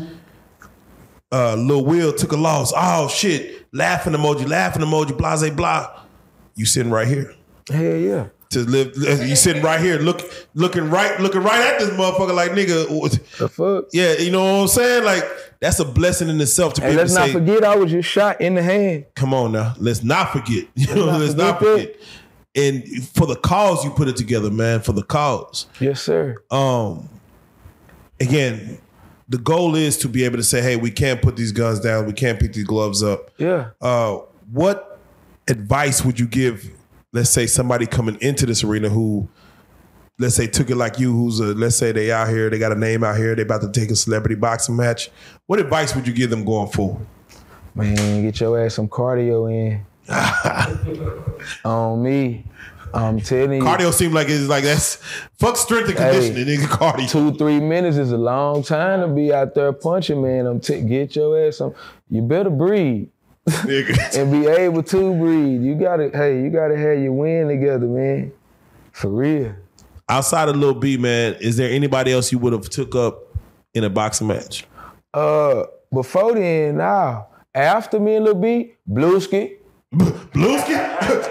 [1.33, 2.73] Uh, Lil Wil took a loss.
[2.77, 3.67] Oh shit!
[3.73, 6.03] Laughing emoji, laughing emoji, blase blah.
[6.55, 7.35] You sitting right here
[7.69, 8.27] Hell yeah.
[8.51, 8.97] to live.
[8.97, 10.23] You sitting right here, look,
[10.55, 12.33] looking right, looking right at this motherfucker.
[12.35, 12.87] Like nigga,
[13.39, 13.87] The fuck.
[13.93, 15.05] yeah, you know what I'm saying?
[15.05, 15.25] Like
[15.61, 18.09] that's a blessing in itself to be Hey, let's not say, forget I was just
[18.09, 19.07] shot in the hand.
[19.17, 20.65] come on now, let's not forget.
[20.77, 22.03] You know, not let's not forget forget.
[22.57, 25.67] And for the cause you put it together, man, for the cause.
[25.79, 26.37] Yes, sir.
[26.51, 27.09] Um
[28.19, 28.79] again,
[29.29, 32.07] the goal is to be able to say, hey, we can't put these guns down,
[32.07, 33.31] we can't pick these gloves up.
[33.37, 33.71] Yeah.
[33.81, 34.99] Uh what
[35.49, 36.71] advice would you give,
[37.13, 39.29] let's say somebody coming into this arena who
[40.19, 42.73] let's say took it like you, who's a let's say they out here, they got
[42.73, 45.11] a name out here, they about to take a celebrity boxing match.
[45.47, 47.07] What advice would you give them going forward?
[47.75, 49.85] Man, get your ass some cardio in.
[51.65, 52.45] On me.
[52.95, 53.63] I'm telling you.
[53.63, 54.97] Cardio seems like it's like that's
[55.39, 56.67] fuck strength and Hey, conditioning, nigga.
[56.67, 57.11] Cardio.
[57.11, 60.47] Two, three minutes is a long time to be out there punching, man.
[60.47, 61.75] I'm t- get your ass some.
[62.09, 63.09] You better breathe
[63.47, 64.17] nigga.
[64.17, 65.63] and be able to breathe.
[65.63, 68.33] You gotta, hey, you gotta have your win together, man.
[68.93, 69.55] For real.
[70.09, 73.19] Outside of Lil B, man, is there anybody else you would have took up
[73.75, 74.65] in a boxing match?
[75.13, 79.57] Uh, before then, now after me and Lil B, Boosie,
[79.95, 80.77] Boosie?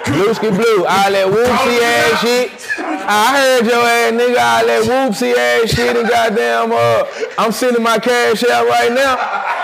[0.05, 2.51] Boosie Blue, all that whoopsie ass shit.
[2.79, 7.03] I heard your ass nigga, all that whoopsie ass shit and goddamn uh,
[7.37, 9.15] I'm sending my cash out right now.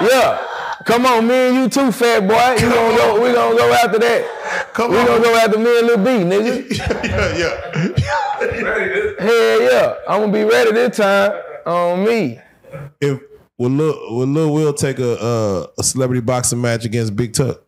[0.05, 0.47] Yeah.
[0.85, 2.63] Come on, me and you too, fat boy.
[2.63, 4.71] You gonna go, we gonna go after that.
[4.73, 5.05] Come We on.
[5.05, 6.77] gonna go after me and Lil B, nigga.
[7.07, 9.15] yeah, yeah.
[9.19, 9.95] Hell yeah.
[10.07, 11.31] I'm gonna be ready this time
[11.67, 12.39] on me.
[12.99, 13.21] If
[13.59, 17.61] would Lil, would Lil Wil take a uh, a celebrity boxing match against Big Tuck?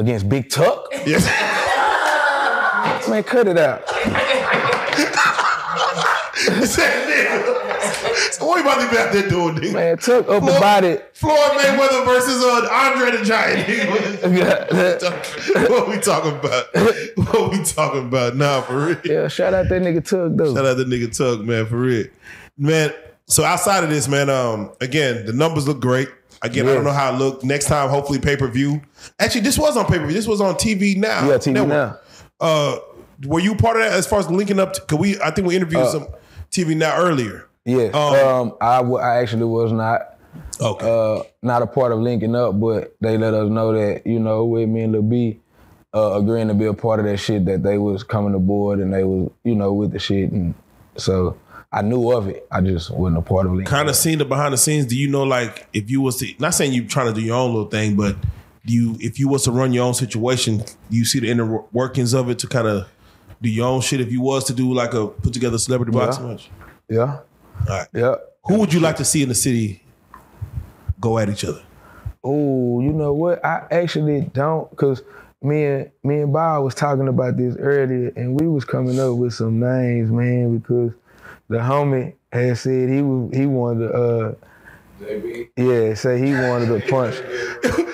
[0.00, 0.86] Against Big Tuck?
[1.04, 1.26] Yes.
[3.08, 3.86] Man, cut it out.
[8.32, 9.72] so what about to be out there doing, nigga?
[9.74, 11.10] Man, Tuck up Floyd- about it.
[11.14, 13.68] Floyd Mayweather versus uh, Andre the Giant.
[15.70, 16.64] what we talking about?
[17.34, 18.36] What we talking about?
[18.36, 18.96] Nah, for real.
[19.04, 20.54] Yeah, shout out that nigga Tuck though.
[20.54, 22.06] Shout out the nigga Tuck, man, for real.
[22.56, 22.90] Man,
[23.26, 26.08] so outside of this, man, um, again, the numbers look great.
[26.42, 27.44] Again, I don't know how it looked.
[27.44, 28.80] Next time, hopefully pay per view.
[29.18, 30.14] Actually, this was on pay per view.
[30.14, 31.28] This was on TV now.
[31.28, 31.68] Yeah, TV Network.
[31.70, 31.98] now.
[32.40, 32.78] Uh,
[33.26, 34.72] were you part of that as far as linking up?
[34.74, 36.06] Because we, I think we interviewed Uh, some
[36.50, 37.46] TV now earlier.
[37.66, 40.16] Yeah, Um, Um, I, w- I actually was not
[40.60, 40.88] Okay.
[41.20, 44.46] uh, not a part of linking up, but they let us know that you know
[44.46, 45.38] with me and Lil B
[45.92, 48.94] uh, agreeing to be a part of that shit that they was coming aboard and
[48.94, 50.54] they was you know with the shit and
[50.96, 51.36] so
[51.72, 52.46] I knew of it.
[52.50, 53.66] I just wasn't a part of linking.
[53.70, 54.86] kind of seen the behind the scenes.
[54.86, 57.36] Do you know, like, if you was to, not saying you trying to do your
[57.36, 58.16] own little thing, but
[58.66, 60.64] do you, if you was to run your own situation, do
[60.96, 62.88] you see the inner workings of it to kind of
[63.40, 64.00] do your own shit?
[64.00, 66.50] If you was to do like a put together celebrity boxing match,
[66.88, 67.20] Yeah.
[67.60, 67.86] all right.
[67.94, 68.16] Yeah.
[68.46, 69.82] Who would you like to see in the city
[70.98, 71.62] go at each other?
[72.24, 73.44] Oh, you know what?
[73.44, 75.02] I actually don't, cause
[75.42, 79.16] me and me and Bob was talking about this earlier, and we was coming up
[79.16, 80.92] with some names, man, because
[81.50, 84.34] the homie had said he was he wanted to, uh,
[85.56, 87.16] yeah, say he wanted to punch.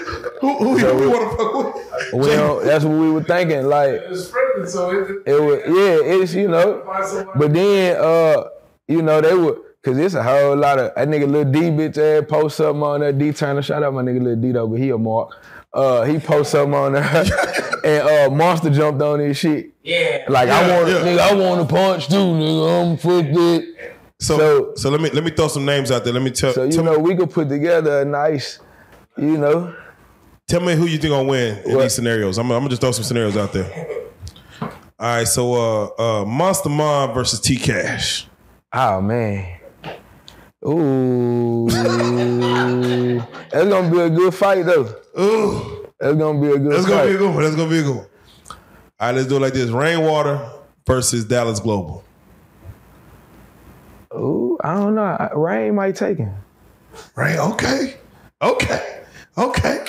[0.43, 2.13] Who, who So you want to fuck with?
[2.13, 3.63] We don't, that's what we were thinking.
[3.67, 6.83] Like It's spreading, so it, it was, yeah, it's you know.
[7.37, 8.45] But then, uh,
[8.87, 11.97] you know, they would, cause it's a whole lot of that nigga little D bitch
[11.97, 14.79] ass post something on that D Turner, shout out my nigga little D though, but
[14.79, 15.35] he a mark.
[15.77, 17.05] Uh, he post something on there,
[17.85, 19.73] and uh, Monster jumped on his shit.
[19.85, 20.25] Yeah.
[20.29, 20.95] Like I Yeah, want, yeah.
[20.97, 22.91] nigga, I want to punch too, nigga.
[22.93, 23.93] I'm fucked it.
[24.19, 26.15] So, So- so, let me let me throw some names out there.
[26.15, 28.59] Let me tell, So you tell, know, me, we could put together a nice,
[29.19, 29.75] you know,
[30.49, 31.83] tell me who you think gonna win in What?
[31.83, 32.39] these scenarios.
[32.39, 33.71] I'm, gonna- I'm gonna just throw some scenarios out there.
[34.63, 38.27] All right, so uh, uh, Monster Mom versus T Cash.
[38.73, 39.53] oh man.
[40.67, 44.85] Ooh, that's gonna be a good fight though.
[45.19, 46.91] Ooh, That's gonna be a good that's fight.
[46.91, 47.43] gonna be a good one.
[47.45, 48.07] That's gonna be a good one.
[48.49, 48.57] All
[49.09, 50.51] right, let's do it like this: Rainwater
[50.87, 52.05] versus Dallas Global.
[54.15, 55.29] Ooh, I don't know.
[55.35, 56.35] Rain might take him.
[57.15, 57.39] Right?
[57.39, 57.97] Okay,
[58.43, 59.03] okay,
[59.37, 59.85] okay.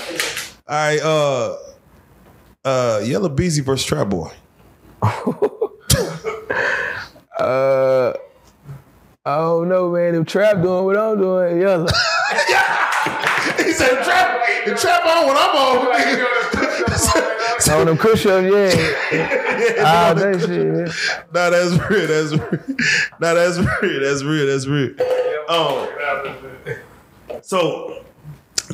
[0.68, 1.56] All right, uh,
[2.66, 4.32] uh, Yella Beezy versus Trap Boy.
[7.40, 8.14] Uh,
[9.24, 10.16] I don't know, man.
[10.16, 11.86] If Trap doing what I'm doing, yeah.
[13.58, 15.88] He said, "Trap, the trap on when I'm on."
[17.70, 18.72] on them cushions, yeah.
[19.80, 20.50] Ah, that shit.
[20.50, 21.24] yeah.
[21.34, 22.08] Nah, that's real.
[22.08, 22.78] That's real.
[23.20, 24.00] Nah, that's real.
[24.02, 24.48] That's real.
[24.48, 24.92] That's real.
[25.50, 25.88] Um,
[27.42, 28.04] so,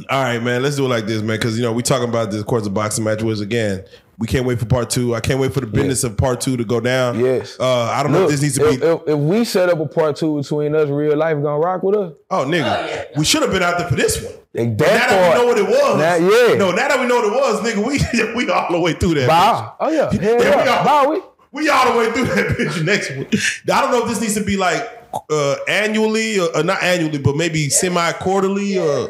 [0.10, 0.64] all right, man.
[0.64, 1.38] Let's do it like this, man.
[1.38, 3.86] Because you know we talking about this course of boxing match was again.
[4.24, 5.14] We can't wait for part two.
[5.16, 7.20] I can't wait for the business of part two to go down.
[7.20, 7.60] Yes.
[7.60, 8.86] Uh, I don't know if this needs to if, be.
[8.88, 11.94] if, if we set up a part two between us, real life gonna rock with
[11.98, 12.14] us.
[12.32, 14.32] oh, nigga, we should have been out there for this one.
[14.54, 15.98] Like Now that that we know what it was.
[15.98, 16.54] Now, yeah.
[16.56, 17.86] No, now that we know what it was, nigga,
[18.34, 19.28] we we all the way through that.
[19.28, 19.76] Bow.
[19.82, 20.10] Oh yeah.
[20.10, 20.80] Hell Yeah, we yeah.
[20.80, 20.86] are.
[20.86, 21.10] Bow.
[21.12, 23.36] We, We all the way through that bitch next week.
[23.70, 24.82] I don't know if this needs to be like
[25.30, 29.10] uh, annually or, or not annually, but maybe semi quarterly or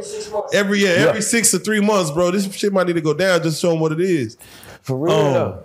[0.54, 2.32] every year, every six to three months, bro.
[2.32, 4.38] This shit might need to go down just to show them what it is.
[4.84, 5.60] For real Um.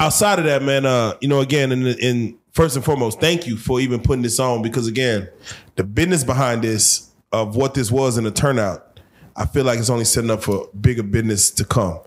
[0.00, 3.56] Outside of that, man, uh, you know, again, in, in first and foremost, thank you
[3.56, 5.28] for even putting this on because again,
[5.76, 9.00] the business behind this of what this was in the turnout,
[9.36, 12.00] I feel like it's only setting up for bigger business to come.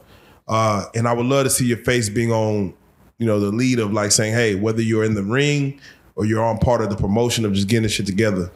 [0.47, 2.73] Uh, and I would love to see your face being on,
[3.17, 5.79] you know, the lead of like saying, hey, whether you're in the ring
[6.15, 8.51] or you're on part of the promotion of just getting this shit together,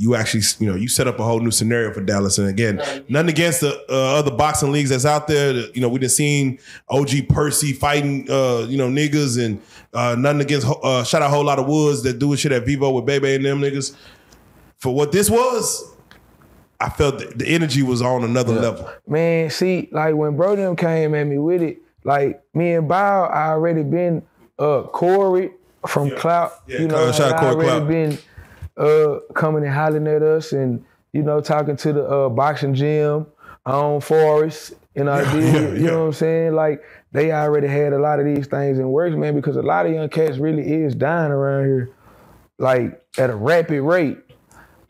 [0.00, 2.38] you actually, you know, you set up a whole new scenario for Dallas.
[2.38, 2.76] And again,
[3.08, 5.52] nothing against the uh, other boxing leagues that's out there.
[5.52, 9.60] That, you know, we done seen OG Percy fighting, uh, you know, niggas, and
[9.92, 12.64] uh, nothing against uh, shout out a whole lot of Woods that do shit at
[12.64, 13.96] Vivo with Bebe and them niggas.
[14.78, 15.92] For what this was,
[16.80, 18.88] I felt the, energy was on another level.
[19.08, 23.48] Man, see, like when bro came at me with it, like me and Bow, I
[23.48, 24.22] already been
[24.60, 25.50] uh Corey
[25.88, 27.88] from Clout, Yeah, you know, shout out had Corey already Clout.
[27.88, 28.18] been
[28.78, 33.26] uh coming and hollering at us and you know talking to the uh boxing gym
[33.66, 36.54] on Forest and I did, yeah, you know what I'm saying?
[36.54, 39.86] Like they already had a lot of these things in works, man, because a lot
[39.86, 41.90] of young cats really is dying around here,
[42.58, 44.18] like at a rapid rate.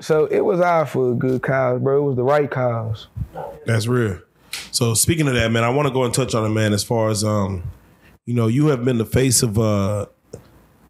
[0.01, 1.99] So it was all for a good cause, bro.
[1.99, 3.09] It was the right cause.
[3.67, 4.21] That's real.
[4.71, 6.73] So speaking of that, man, I want to go and touch on it, man.
[6.73, 7.65] As far as um,
[8.25, 10.07] you know, you have been the face of uh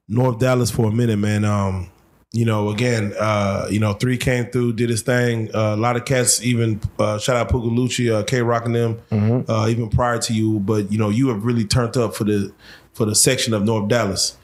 [0.07, 1.45] North Dallas for a minute, man.
[1.45, 1.91] Um,
[2.33, 5.55] you know, again, uh, you know, three came through, did his thing.
[5.55, 9.01] Uh, a lot of cats, even uh, shout out Pugalucci, uh, K Rock and them,
[9.49, 10.61] uh, even prior to you.
[10.61, 12.53] But you know, you have really turned up for the
[12.93, 14.37] for the section of North Dallas.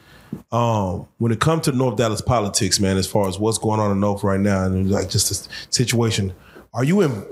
[0.50, 3.90] Um, when it comes to North Dallas politics, man, as far as what's going on
[3.92, 6.32] in North right now, and like just the situation,
[6.72, 7.24] are you in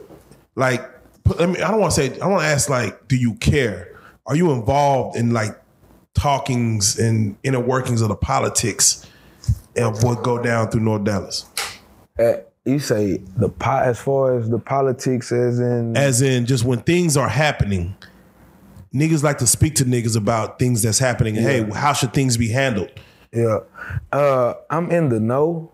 [0.55, 0.87] like?
[1.39, 2.21] I mean, I don't want to say.
[2.21, 3.99] I want to ask like, do you care?
[4.27, 5.59] Are you involved in like
[6.15, 9.07] talkings and inner workings of the politics
[9.77, 11.47] of what go down through North Dallas?
[12.19, 16.65] at you say the po- as far as the politics as in As in, just
[16.65, 17.97] when things are happening,
[18.95, 21.37] niggas like to speak to niggas about things that's happening.
[21.37, 22.91] and Hey, how should things be handled?
[23.33, 23.59] yeah.
[24.13, 25.73] Uh I'm in the know.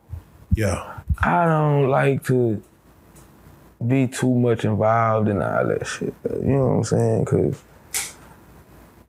[0.54, 1.00] Yeah.
[1.20, 2.62] I don't like to
[3.86, 6.14] be too much involved in all that shit.
[6.30, 7.24] You know what I'm saying?
[7.26, 7.62] Cause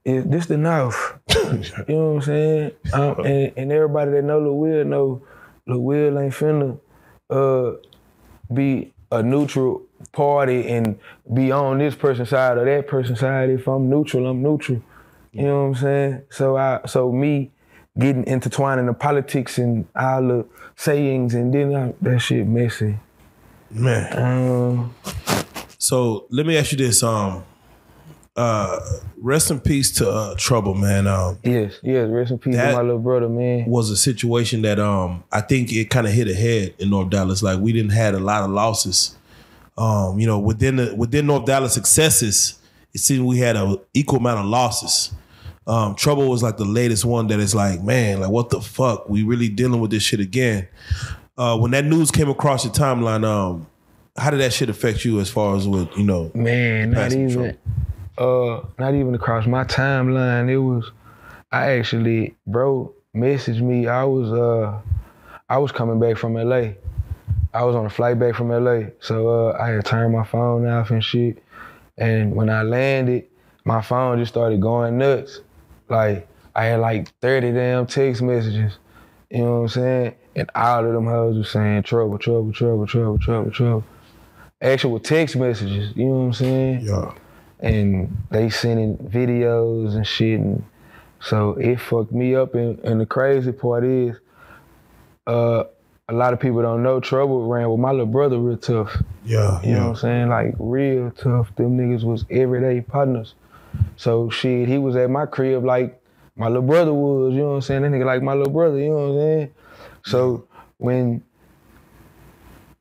[0.05, 1.19] it, this the North.
[1.29, 2.71] you know what I'm saying?
[2.93, 5.21] Um, and, and everybody that know Lil Wil know
[5.67, 6.79] Lil Wil ain't finna
[7.29, 7.73] uh,
[8.53, 10.99] be a neutral party and
[11.33, 13.49] be on this person's side or that person's side.
[13.49, 14.81] If I'm neutral, I'm neutral.
[15.31, 16.21] You know what I'm saying?
[16.29, 17.51] So I so me
[17.97, 22.97] getting intertwined in the politics and all the sayings and then I, that shit messy.
[23.69, 24.17] Man.
[24.17, 24.95] Um,
[25.77, 27.03] So let me ask you this.
[27.03, 27.43] Um
[28.39, 28.79] uh
[29.17, 31.07] rest in peace to uh trouble, man.
[31.07, 32.09] Um yes, yes.
[32.09, 33.65] Rest in peace to my little brother, man.
[33.65, 37.09] was a situation that um I think it kind of hit a head in North
[37.09, 37.43] Dallas.
[37.43, 39.17] Like we didn't had a lot of losses.
[39.77, 42.59] Um, you know, within the within North Dallas successes,
[42.93, 45.13] it seemed we had a equal amount of losses.
[45.67, 49.07] Um, Trouble was like the latest one that is like, man, like what the fuck?
[49.09, 50.67] We really dealing with this shit again.
[51.37, 53.67] Uh, when that news came across your timeline, um,
[54.17, 56.31] how did that shit affect you as far as with you know?
[56.33, 57.57] Man, not even
[58.19, 60.49] uh not even across my timeline.
[60.49, 60.91] It was
[61.51, 63.87] I actually bro messaged me.
[63.87, 64.81] I was uh
[65.49, 66.73] I was coming back from LA.
[67.53, 68.89] I was on a flight back from LA.
[68.99, 71.43] So uh I had turned my phone off and shit.
[71.97, 73.25] And when I landed,
[73.65, 75.41] my phone just started going nuts.
[75.89, 78.77] Like I had like 30 damn text messages.
[79.29, 80.15] You know what I'm saying?
[80.35, 83.83] And all of them hoes were saying trouble, trouble, trouble, trouble, trouble, trouble.
[84.61, 86.81] Actual text messages, you know what I'm saying?
[86.81, 87.13] Yeah.
[87.59, 90.39] And they sending videos and shit.
[90.39, 90.63] And
[91.19, 92.55] so it fucked me up.
[92.55, 94.15] And, and the crazy part is
[95.27, 95.63] uh
[96.07, 98.97] a lot of people don't know trouble ran with my little brother real tough.
[99.25, 100.29] Yeah, you know what i'm saying?
[100.29, 101.55] Like real tough.
[101.55, 103.35] Them niggas was everyday partners.
[103.95, 106.01] So shit he was at my crib like
[106.35, 107.33] my little brother was.
[107.33, 107.81] You know what i'm saying?
[107.83, 108.79] That nigga like my little brother.
[108.79, 109.53] You know what i'm saying?
[110.05, 111.23] So when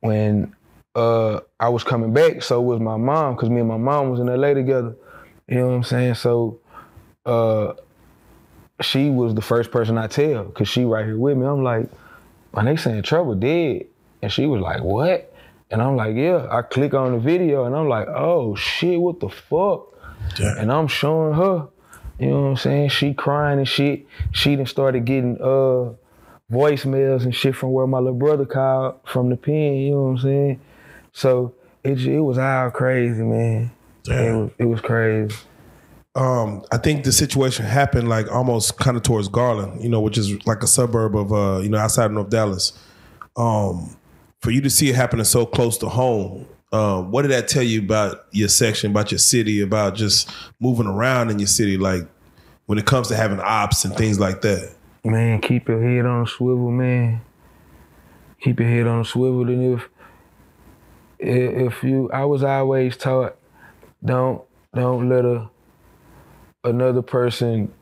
[0.01, 0.55] when
[0.95, 4.21] uh I was coming back, so was my mom, cause me and my mom was
[4.21, 4.97] in LA together.
[5.47, 6.15] You know what I'm saying?
[6.15, 6.61] So
[7.27, 7.75] uh
[8.81, 11.47] she was the first person I tell, cause she right here with me.
[11.47, 11.91] I'm like,
[12.53, 13.87] when they saying trouble dead.
[14.23, 15.33] And she was like, what?
[15.71, 16.47] And I'm like, yeah.
[16.51, 19.95] I click on the video and I'm like, oh shit, what the fuck?
[20.37, 20.59] Damn.
[20.59, 21.69] And I'm showing her,
[22.19, 22.89] you know what I'm saying?
[22.89, 24.07] She crying and shit.
[24.33, 25.95] She done started getting uh
[26.51, 30.09] voicemails and shit from where my little brother called from the pen, you know what
[30.09, 30.61] I'm saying?
[31.19, 31.53] So
[31.83, 33.73] it it was all crazy, man.
[34.07, 35.35] It was, it was crazy.
[36.15, 40.17] um, I think the situation happened like almost kind of towards Garland, you know, which
[40.17, 42.73] is like a suburb of uh, you know, outside of North Dallas.
[43.37, 43.97] Um,
[44.41, 47.65] for you to see it happening so close to home, um, what did that tell
[47.65, 52.03] you about your section, about your city, about just moving around in your city, like
[52.67, 54.73] when it comes to having ops and things like that?
[55.05, 57.23] Man, keep your head on a swivel, man.
[58.41, 59.49] Keep your head on a swivel.
[59.49, 59.89] And if
[61.19, 63.37] if you, I was always taught,
[64.05, 64.43] don't
[64.75, 65.49] don't let a
[66.65, 67.73] another person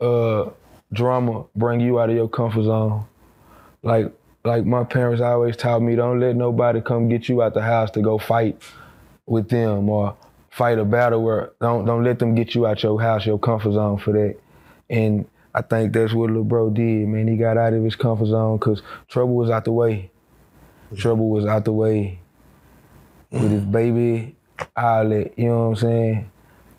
[0.00, 0.48] uh
[0.92, 3.04] drama bring you out of your comfort zone.
[3.82, 4.12] Like
[4.44, 7.90] like my parents always taught me, don't let nobody come get you out the house
[7.92, 8.62] to go fight
[9.26, 10.16] with them or
[10.50, 13.72] fight a battle where don't don't let them get you out your house, your comfort
[13.72, 14.36] zone for that.
[14.88, 17.28] And I think that's what little bro did, man.
[17.28, 20.10] He got out of his comfort zone because trouble was out the way.
[20.96, 22.20] Trouble was out the way
[23.40, 24.36] with his baby,
[24.76, 26.30] that, you know what I'm saying?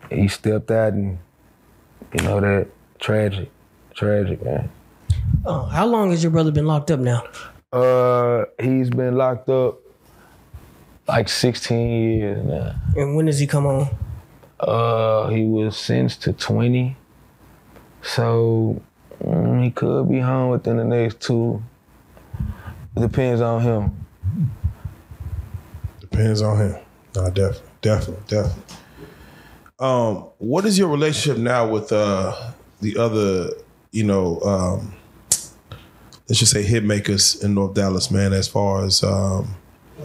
[0.09, 1.19] He stepped out and,
[2.13, 2.67] you know, that
[2.99, 3.51] tragic,
[3.93, 4.69] tragic, man.
[5.45, 7.23] Oh, how long has your brother been locked up now?
[7.71, 9.79] Uh, he's been locked up
[11.07, 12.75] like 16 years now.
[12.95, 13.89] And when does he come home?
[14.59, 16.95] Uh, he was sentenced to 20.
[18.01, 18.81] So
[19.23, 21.61] mm, he could be home within the next two.
[22.95, 24.06] It depends on him.
[26.17, 26.75] Depends on him.
[27.15, 28.63] No, definitely, definitely, definitely.
[29.79, 32.51] Um, what is your relationship now with uh
[32.81, 33.49] the other,
[33.91, 34.93] you know, um,
[36.27, 38.33] let's just say hit makers in North Dallas, man?
[38.33, 39.55] As far as um,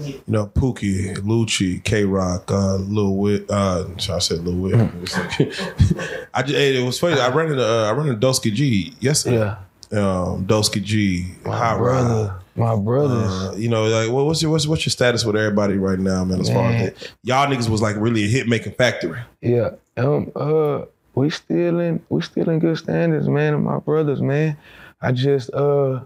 [0.05, 3.51] you know, Pookie, Lucci, K Rock, uh, Lil Wit.
[3.51, 4.75] Uh, I said Lil Wit.
[6.35, 7.21] I just, hey, it was funny.
[7.21, 9.39] I ran into uh, I ran into Dosky G yesterday.
[9.39, 9.57] Yeah.
[9.93, 11.81] Um, Dosky G, My Hot Rod.
[11.81, 12.42] brother.
[12.55, 13.31] My brothers.
[13.31, 16.25] Uh, you know, like what, what's your what's, what's your status with everybody right now,
[16.25, 16.41] man?
[16.41, 19.21] As far as that, y'all niggas was like really a hit making factory.
[19.41, 19.71] Yeah.
[19.97, 20.31] Um.
[20.37, 20.83] Uh.
[21.15, 22.03] We still in.
[22.09, 23.55] We still in good standards, man.
[23.55, 24.57] And my brothers, man.
[25.01, 25.53] I just.
[25.53, 26.01] Uh.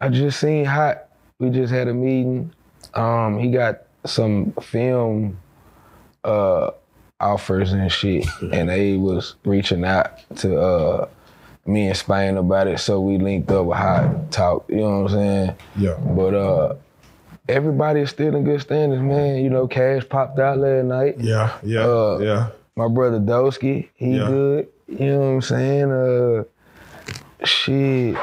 [0.00, 1.08] I just seen hot
[1.42, 2.52] we just had a meeting.
[2.94, 5.38] Um, he got some film
[6.24, 6.70] uh
[7.20, 11.08] offers and shit, and they was reaching out to uh
[11.66, 12.78] me and Spain about it.
[12.80, 14.64] So we linked up with Hot Talk.
[14.68, 15.56] You know what I'm saying?
[15.76, 15.94] Yeah.
[15.98, 16.74] But uh,
[17.48, 19.42] everybody is still in good standings, man.
[19.42, 21.18] You know, Cash popped out last night.
[21.18, 21.56] Yeah.
[21.62, 21.80] Yeah.
[21.86, 22.48] Uh, yeah.
[22.76, 24.26] My brother Dosky, he Yeah.
[24.26, 24.68] good.
[24.88, 25.92] You know what I'm saying?
[25.92, 26.44] Uh,
[27.44, 28.16] shit.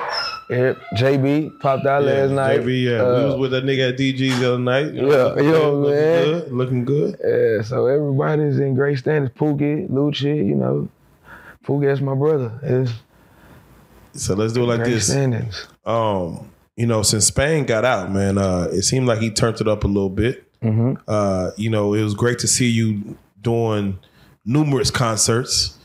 [0.49, 2.59] JB popped out Yeah, last night.
[2.61, 2.91] JB, yeah.
[3.03, 4.93] Uh, we was with that nigga at DG the other night.
[4.93, 6.23] Yeah, you know, looking man.
[6.25, 7.19] Good, looking good.
[7.23, 9.31] Yeah, so everybody's in great standings.
[9.37, 10.89] Pookie, Lucci, you know.
[11.63, 12.51] Pookie, that's my brother.
[12.63, 12.91] It's
[14.19, 15.07] So let's do it like great this.
[15.07, 15.67] standings.
[15.85, 19.67] Um, you know, since Spain got out, man, uh, it seemed like he turned it
[19.67, 20.45] up a little bit.
[20.61, 20.95] Mm-hmm.
[21.07, 23.97] Uh, you know, it was great to see you doing
[24.45, 25.77] numerous concerts.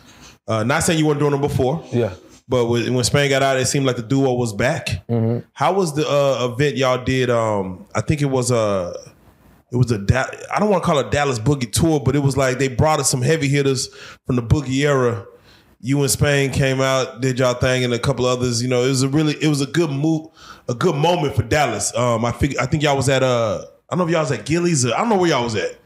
[0.46, 2.12] Uh, not saying you weren't doing them before, Yeah.
[2.48, 4.88] but when, when Spain got out, it seemed like the duo was back.
[5.52, 7.30] How was the uh, event y'all did?
[7.30, 8.94] Um, I think it was a,
[9.72, 12.14] it was a, Da- I don't want to call it a Dallas Boogie tour, but
[12.14, 13.88] it was like they brought us some heavy hitters
[14.26, 15.24] from the Boogie era.
[15.84, 18.62] You and Spain came out, did y'all thing, and a couple others.
[18.62, 20.28] You know, it was a really, it was a good move,
[20.66, 21.94] a good moment for Dallas.
[21.94, 24.32] Um, I think, I think y'all was at uh, I don't know if y'all was
[24.32, 24.86] at Gillies.
[24.86, 25.76] Or, I don't know where y'all was at,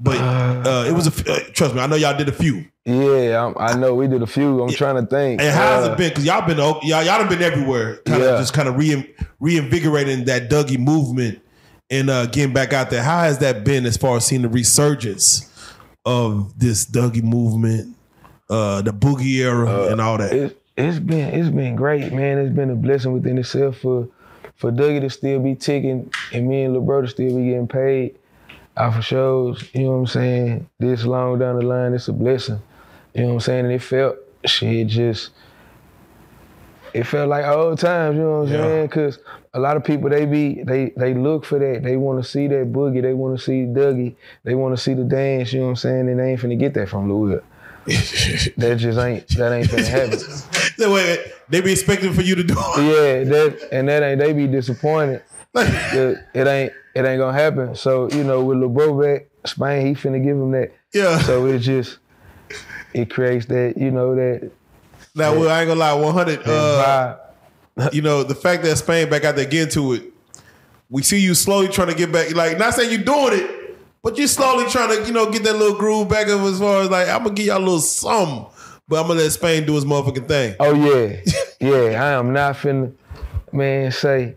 [0.00, 1.30] but uh, it was a.
[1.32, 2.64] Uh, trust me, I know y'all did a few.
[2.86, 4.62] Yeah, I'm, I know we did a few.
[4.62, 5.40] I'm trying to think.
[5.42, 6.08] And how's Uh, it been?
[6.08, 8.38] Because y'all been y'all y'all done been everywhere, kind of Yeah.
[8.38, 11.40] just kind of re reinvigorating that Dougie movement
[11.90, 13.02] and uh, getting back out there.
[13.02, 15.46] How has that been as far as seeing the resurgence
[16.06, 17.94] of this Dougie movement,
[18.52, 20.32] uh, the Boogie era, and all that?
[20.32, 22.38] It, it's been it's been great, man.
[22.38, 24.08] It's been a blessing within itself for
[24.56, 28.16] for Dougie to still be ticking and me and LeBro to still be getting paid
[28.76, 29.68] off of shows.
[29.72, 30.68] You know what I'm saying?
[30.78, 32.60] This long down the line, it's a blessing.
[33.14, 33.64] You know what I'm saying?
[33.66, 35.30] And it felt shit just
[36.94, 38.58] it felt like old times, you know what I'm Yeah.
[38.58, 38.88] saying?
[38.88, 39.18] Cause
[39.54, 41.82] a lot of people they be they they look for that.
[41.82, 43.02] They want to see that boogie.
[43.02, 44.14] They want to see Dougie.
[44.44, 45.52] They want to see the dance.
[45.52, 46.08] You know what I'm saying?
[46.08, 47.40] And they ain't finna get that from Louis.
[48.56, 50.18] that just ain't that ain't gonna happen.
[50.78, 52.78] Wait, wait, they be expecting for you to do it.
[52.78, 55.22] Yeah, that and that ain't they be disappointed.
[55.52, 57.74] that it ain't it ain't gonna happen.
[57.74, 60.72] So you know, with LeBron back, Spain, he finna give him that.
[60.92, 61.18] Yeah.
[61.20, 61.98] So it just
[62.94, 64.50] it creates that you know that,
[65.14, 66.46] Now, well, I ain't gonna lie, one hundred.
[66.46, 67.18] Uh,
[67.92, 70.12] you know, the fact that Spain back out there getting to it,
[70.90, 72.34] we see you slowly trying to get back.
[72.34, 73.61] Like, not saying you're doing it,
[74.02, 76.82] but you're slowly trying to, you know, get that little groove back up as far
[76.82, 78.46] as like, I'm gonna give y'all a little something,
[78.88, 80.56] but I'm gonna let Spain do his motherfucking thing.
[80.58, 81.20] Oh yeah,
[81.60, 82.02] yeah.
[82.02, 82.92] I am not finna,
[83.52, 83.92] man.
[83.92, 84.34] Say,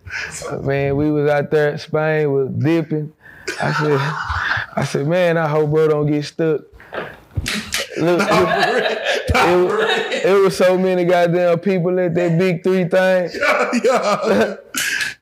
[0.62, 1.78] man, we was out there.
[1.78, 3.12] Spain was dipping.
[3.62, 4.00] I said,
[4.78, 6.62] I said, man, I hope bro don't get stuck.
[7.98, 13.30] Look, it, was, it was so many goddamn people at that big three thing.
[13.84, 14.56] yeah.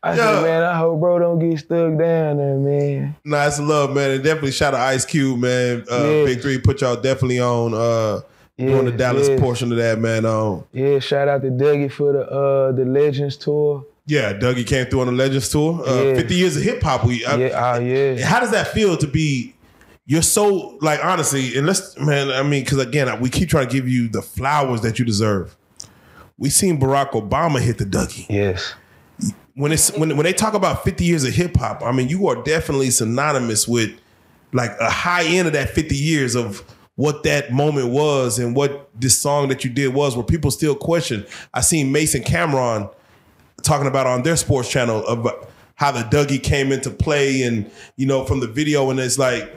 [0.06, 0.36] I Yeah.
[0.36, 3.16] said, man, I hope bro don't get stuck down there, man.
[3.24, 4.12] Nice love, man.
[4.12, 5.86] And definitely shout out Ice Cube, man.
[5.90, 6.26] Uh, Yeah.
[6.26, 8.20] Big Three put y'all definitely on uh,
[8.58, 9.40] doing the Dallas yes.
[9.40, 10.26] portion of that, man.
[10.26, 13.86] Um, Yeah, shout out to Dougie for the uh the Legends tour.
[14.06, 15.82] yeah, Dougie came through on the Legends tour.
[15.88, 16.16] Uh, Yeah.
[16.16, 17.06] 50 years of hip hop.
[17.06, 18.26] We I- Yeah, oh yeah.
[18.26, 19.56] How does that feel to be?
[20.06, 22.30] You're so like honestly, and let's man.
[22.30, 25.56] I mean, because again, we keep trying to give you the flowers that you deserve.
[26.38, 28.74] We seen Barack Obama hit the Dougie Yes.
[29.56, 31.84] When it's when when they talk about 50 years of hip hop.
[31.84, 33.92] I mean, you are definitely synonymous with
[34.52, 36.64] like a high end of that 50 years of
[36.96, 40.16] what that moment was and what this song that you did was.
[40.16, 41.26] Where people still question.
[41.54, 42.92] I seen Mase and Cam'ron
[43.62, 48.06] talking about on their sports channel about how the Dougie came into play and you
[48.06, 49.52] know from the video and it's like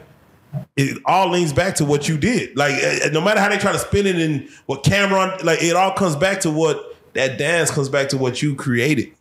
[0.76, 2.56] it all leans back to what you did.
[2.56, 5.76] Like eh, no matter how they try to spin it and what Cam'ron like it
[5.76, 9.12] all comes back to what that dance comes back to what you created.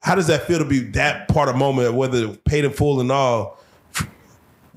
[0.00, 3.10] How does that feel to be that part of moment, whether paid in full and
[3.10, 3.58] all,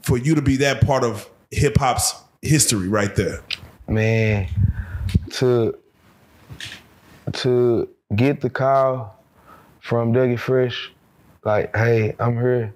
[0.01, 3.41] for you to be that part of hip hop's history right there?
[3.89, 4.47] man,
[5.31, 5.77] to
[7.33, 9.15] to get the call
[9.81, 10.91] from Dougie Fresh,
[11.43, 12.73] like, hey, I'm here.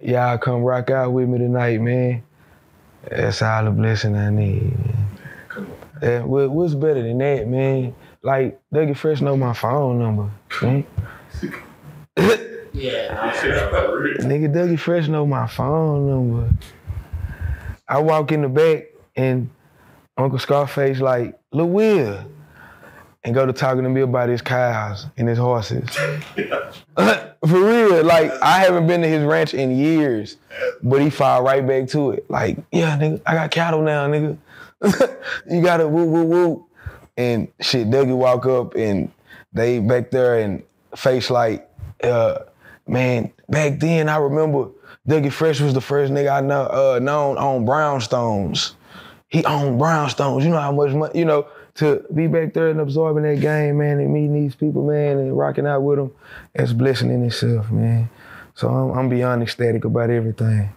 [0.00, 2.22] Y'all come rock out with me tonight, man.
[3.10, 4.76] That's all the blessing I need.
[6.00, 7.94] What, what's better than that, man?
[8.22, 10.30] Like Dougie Fresh know my phone number,
[10.62, 10.86] man.
[12.72, 13.32] Yeah.
[14.20, 16.54] Nigga, Dougie Fresh know my phone number.
[17.88, 18.86] I walk in the back
[19.16, 19.50] and
[20.16, 22.24] Uncle Scarface like, look Will.
[23.24, 25.88] And go to talking to me about his cows and his horses.
[26.36, 30.36] For real, like I haven't been to his ranch in years,
[30.82, 32.30] but he fall right back to it.
[32.30, 34.38] Like, yeah, nigga, I got cattle now, nigga.
[35.50, 36.66] you gotta woo woo woo.
[37.16, 39.10] And shit, Dougie walk up and
[39.52, 40.62] they back there and
[40.96, 41.68] face like,
[42.02, 42.40] uh,
[42.86, 44.70] man, back then I remember
[45.06, 48.72] Dougie Fresh was the first nigga I know uh, known on Brownstones.
[49.28, 50.42] He owned Brownstones.
[50.42, 53.78] You know how much money, you know, to be back there and absorbing that game,
[53.78, 56.10] man, and meeting these people, man, and rocking out with them,
[56.54, 58.08] that's blessing in itself, man.
[58.54, 60.70] So I'm, I'm beyond ecstatic about everything.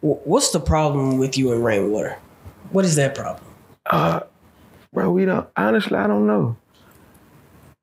[0.00, 2.16] What's the problem with you and Rainwater?
[2.70, 3.44] What is that problem?
[3.86, 4.20] Uh,
[4.92, 6.56] Bro, we don't, honestly, I don't know.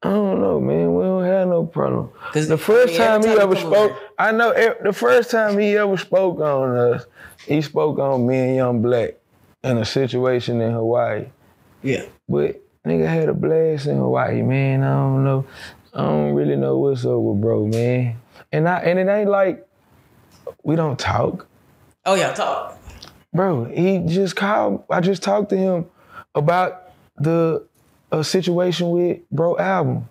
[0.06, 0.94] I don't know, man.
[0.94, 2.12] We don't have no problem.
[2.34, 5.58] The first I mean, time he ever spoke, over- I know e- the first time
[5.58, 7.06] he ever spoke on us,
[7.48, 9.16] he spoke on me and Young Black
[9.64, 11.26] in a situation in Hawaii.
[11.82, 12.04] Yeah.
[12.30, 14.84] But nigga had a blast in Hawaii, man.
[14.84, 15.46] I don't know.
[15.94, 18.18] I don't really know what's up with bro, man.
[18.52, 19.66] And I and it ain't like
[20.64, 21.48] we don't talk.
[22.06, 22.78] Oh yeah, talk.
[23.34, 24.84] Bro, he just called.
[24.90, 25.86] I just talked to him
[26.36, 27.66] about the
[28.12, 30.08] a situation with bro album.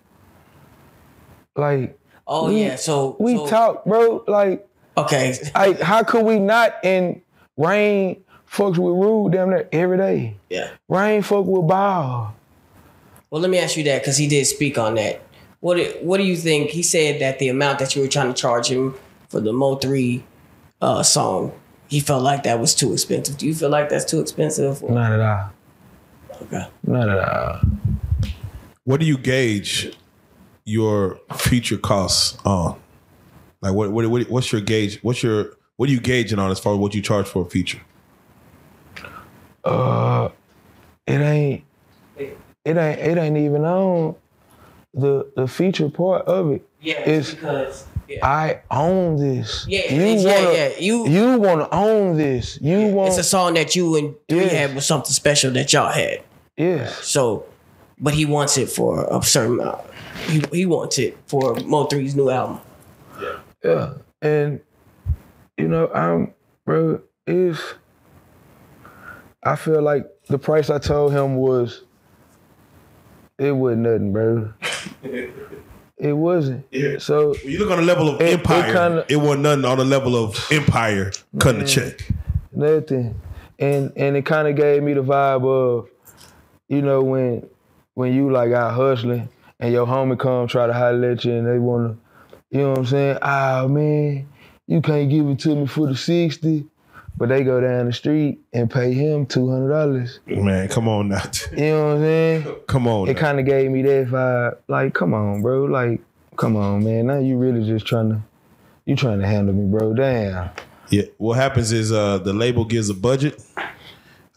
[1.55, 2.75] Like Oh We- yeah.
[2.75, 4.23] So we so, talk, bro.
[4.27, 4.67] Like,
[4.97, 5.37] Okay.
[5.53, 6.73] like how could we not?
[6.83, 7.21] And
[7.57, 10.37] Rain fucks with Rude damn near every day.
[10.49, 10.69] Yeah.
[10.89, 12.33] Rain fuck with Ball.
[13.29, 15.21] Well, let me ask you that because he did speak on that.
[15.59, 16.69] What do- What do you think?
[16.71, 18.95] He said that the amount that you were trying to charge him
[19.29, 20.23] for the Mo three
[20.81, 21.51] uh, song,
[21.87, 23.37] he felt like that was too expensive.
[23.37, 24.83] Do you feel like that's too expensive?
[24.83, 25.49] Or- Not at all.
[26.43, 26.67] Okay.
[26.83, 27.59] Not at all.
[28.83, 29.95] What do you gauge
[30.65, 32.79] your future costs on?
[33.61, 34.99] Like what, what, what what's your gauge?
[35.01, 37.49] What's your what are you gauging on as far as what you charge for a
[37.49, 37.81] feature?
[39.63, 40.29] Uh,
[41.07, 41.63] it ain't.
[42.17, 42.99] It ain't.
[42.99, 44.15] It ain't even on
[44.93, 46.67] the the feature part of it.
[46.81, 48.25] Yeah, It's- because yeah.
[48.25, 49.65] I own this.
[49.67, 52.59] Yeah, you yeah, wanna, yeah, you- you want to own this.
[52.61, 53.09] You want.
[53.09, 54.43] it's a song that you and Yeah.
[54.47, 56.21] had was something special that y'all had.
[56.57, 57.03] yes.
[57.05, 57.45] So,
[57.99, 59.81] but he wants it for a certain amount.
[60.27, 62.59] He, he wants it for Mo 3's new album.
[63.21, 64.59] Yeah, Yeah, and
[65.57, 66.33] you know, I'm
[66.65, 67.01] bro.
[67.27, 67.59] Is
[69.43, 71.83] I feel like the price I told him was
[73.37, 74.53] it wasn't nothing, bro.
[76.09, 76.65] it wasn't.
[76.71, 76.97] Yeah.
[76.99, 79.65] So When you look on the level of It- it empire, it, kinda- wasn't nothing
[79.65, 82.07] on the level of empire cutting the check.
[82.53, 83.15] nothing,
[83.59, 85.87] and and it kind of gave me the vibe of,
[86.69, 87.45] you know, when
[87.95, 89.29] when you like out hustling
[89.59, 91.95] and your homie come try to holler at you and they wanna,
[92.51, 93.17] you know what I'm saying?
[93.21, 94.27] Ah man,
[94.67, 96.65] you can't give it to me for the sixty,
[97.17, 100.19] but they go down the street and pay him two hundred dollars.
[100.25, 101.23] Man, come on now.
[101.51, 102.55] You know what I'm saying?
[102.67, 103.07] Come on.
[103.07, 104.57] It kind of gave me that vibe.
[104.67, 105.65] Like, come on, bro.
[105.65, 106.01] Like,
[106.35, 107.07] come on, man.
[107.07, 108.21] Now you really just trying to,
[108.85, 109.93] you trying to handle me, bro.
[109.93, 110.49] Damn.
[110.89, 111.03] Yeah.
[111.17, 113.41] What happens is uh the label gives a budget.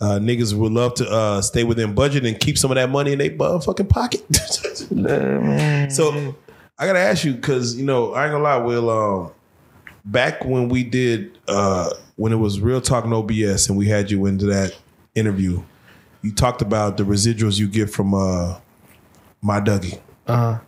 [0.01, 3.13] Uh, niggas would love to uh, stay within budget and keep some of that money
[3.13, 4.23] in their motherfucking pocket.
[4.93, 5.91] Man.
[5.91, 6.37] so
[6.79, 8.91] I gotta ask you because you know I ain't gonna lie, Will.
[8.91, 9.33] Um,
[10.05, 14.11] back when we did uh, when it was Real Talk No BS and we had
[14.11, 14.77] you into that
[15.15, 15.63] interview,
[16.21, 18.59] you talked about the residuals you get from uh,
[19.41, 20.01] my Dougie.
[20.27, 20.59] Uh-huh.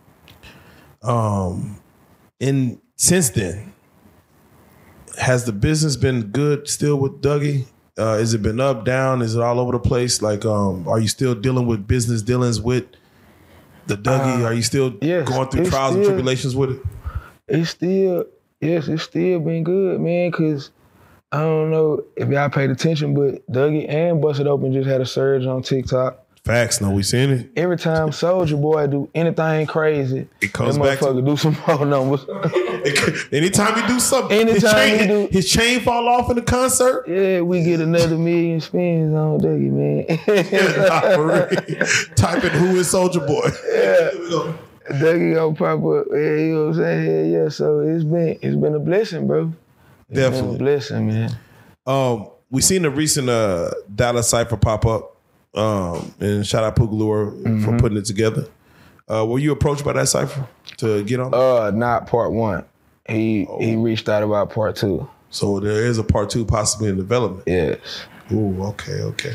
[2.39, 3.73] And since then,
[5.19, 7.65] has the business been good still with Dougie?
[7.97, 9.21] Uh, has it been up, down?
[9.21, 10.21] Is it all over the place?
[10.21, 12.85] Like, um, are you still dealing with business dealings with
[13.87, 14.45] the Dougie?
[14.45, 16.81] are you still Uh, yes, going through trials and tribulations with it?
[17.49, 18.23] it's still
[18.61, 20.31] yes, it's still been good, man.
[20.31, 20.71] Cause
[21.33, 25.05] I don't know if y'all paid attention, but Dougie and Busted Open just had a
[25.05, 26.17] surge on TikTok.
[26.43, 27.51] Facts, no, we seen it.
[27.55, 31.55] Every time Soldier Boy do anything crazy, It comes that back to- motherfucker do some
[31.67, 32.25] more numbers.
[33.31, 37.05] Anytime he do something, his chain, do- his chain fall off in the concert.
[37.07, 40.07] yeah, we get another million spins on Dougie, man.
[42.15, 43.47] Type in who is Soldier Boy.
[44.89, 46.07] Dougie gonna pop up.
[46.11, 47.05] Yeah, you know what I'm saying?
[47.31, 47.49] Yeah, yeah.
[47.49, 49.53] So it's been it's been a blessing, bro.
[50.11, 50.57] It's been a Definitely.
[50.59, 51.37] blessing, man.
[51.87, 55.17] Um, we seen a recent uh Dallas cipher pop up.
[55.53, 57.65] Um, and shout out Pugalure Mm-hmm.
[57.65, 58.47] for putting it together.
[59.09, 60.47] Uh, were you approached by that cipher
[60.77, 61.33] to get on?
[61.33, 62.63] Uh, not part one.
[63.09, 65.09] He he reached out about part two.
[65.29, 67.43] so there is a part two possibly in development.
[67.47, 68.05] Yes.
[68.31, 69.33] Ooh, okay, okay.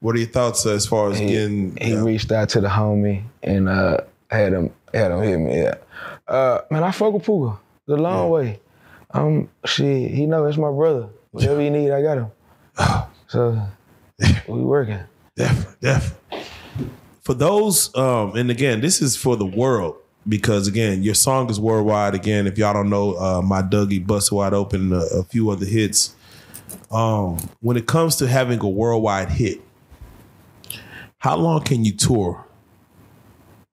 [0.00, 1.76] What are your thoughts as far as he, getting?
[1.80, 3.98] he uh, reached out to the homie and uh,
[4.30, 5.56] had him had him hit me.
[5.62, 5.74] Yeah,
[6.28, 8.60] uh, man, I fuck with Puga the long way.
[9.16, 11.08] Um, shit, he know it's my brother.
[11.30, 12.30] Whatever you need, I got him.
[13.28, 13.60] So
[14.46, 15.00] we working.
[15.34, 16.42] Definitely, definitely.
[17.22, 19.96] For those, um, and again, this is for the world
[20.28, 22.14] because again, your song is worldwide.
[22.14, 25.66] Again, if y'all don't know, uh, my Dougie Bust Wide Open, a, a few other
[25.66, 26.14] hits.
[26.92, 29.60] Um, when it comes to having a worldwide hit,
[31.18, 32.46] how long can you tour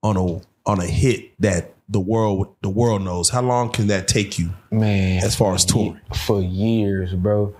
[0.02, 3.30] on a on a hit that the world the world knows?
[3.30, 6.02] How long can that take you Man, as far as touring?
[6.26, 7.56] for years, bro.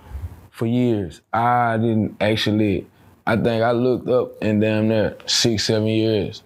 [0.50, 2.86] For years, I didn't actually.
[3.26, 6.42] I think I looked up and damn near six, seven years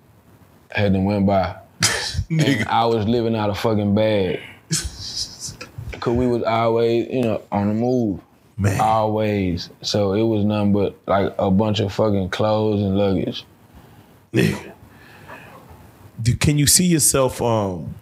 [0.71, 1.57] had them went by,
[2.31, 4.41] and I was living out a fucking bag.
[6.01, 8.21] Cause we was always, you know, on the move,
[8.57, 8.81] Man.
[8.81, 9.69] always.
[9.83, 13.45] So it was nothing but like a bunch of fucking clothes and luggage.
[14.33, 14.73] Nigga.
[16.21, 17.95] Do, can you see yourself um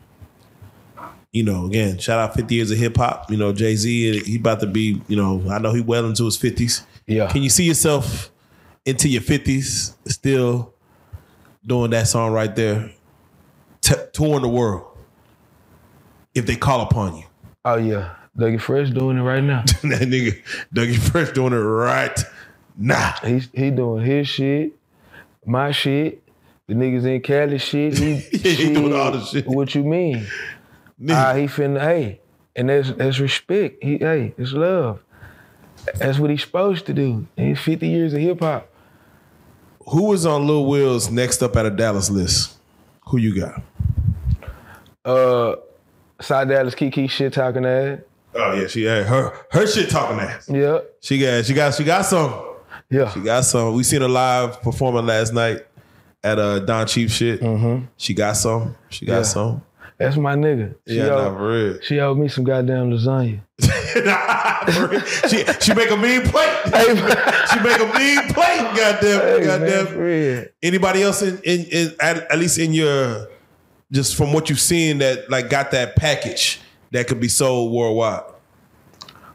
[1.36, 3.30] you know, again, shout out 50 years of hip hop.
[3.30, 6.24] You know, Jay Z, he about to be, you know, I know he well into
[6.24, 6.86] his 50s.
[7.06, 7.30] Yeah.
[7.30, 8.30] Can you see yourself
[8.86, 10.72] into your 50s still
[11.66, 12.90] doing that song right there,
[13.82, 14.96] T- touring the world
[16.34, 17.24] if they call upon you?
[17.66, 19.60] Oh yeah, Dougie Fresh doing it right now.
[19.82, 20.40] that nigga,
[20.74, 22.18] Dougie Fresh doing it right
[22.76, 23.14] now.
[23.22, 24.72] He's he doing his shit,
[25.44, 26.22] my shit,
[26.66, 27.96] the niggas in Cali shit.
[27.98, 29.46] He, Yeah, he doing all the shit.
[29.46, 30.26] What you mean?
[31.00, 32.20] Nigga, Ah, he finna hey,
[32.54, 33.82] and that's that's respect.
[33.82, 35.00] He hey, it's love.
[35.96, 37.26] That's what he's supposed to do.
[37.36, 38.68] And he's 50 years of hip hop.
[39.88, 42.54] who was on Lil Wil's next up at a Dallas list?
[43.08, 43.62] Who you got?
[45.04, 45.56] Uh,
[46.20, 47.98] Side Dallas Keke shit talking ass.
[48.34, 50.48] Oh yeah, she had her her shit talking ass.
[50.48, 52.32] Yeah, She got she got she got some.
[52.90, 53.10] yeah.
[53.10, 53.74] She got some.
[53.74, 55.65] We seen her live performing last night
[56.26, 57.40] at uh Don Chief shit.
[57.96, 58.74] She got some.
[58.88, 59.22] She got Yeah.
[59.22, 59.62] some.
[59.98, 60.74] That's my nigga.
[60.86, 61.78] She Yeah, owe, nah, for real.
[61.80, 63.40] she owed me some goddamn lasagna.
[64.90, 65.00] Real.
[65.00, 66.52] she she make a mean plate.
[67.50, 68.76] she make a mean plate.
[68.76, 69.96] Goddamn, Hey, goddamn.
[69.98, 70.44] real.
[70.62, 73.28] Anybody else in in, in at, at least in your
[73.92, 76.60] just from what you've seen that like got that package
[76.90, 78.22] that could be sold worldwide.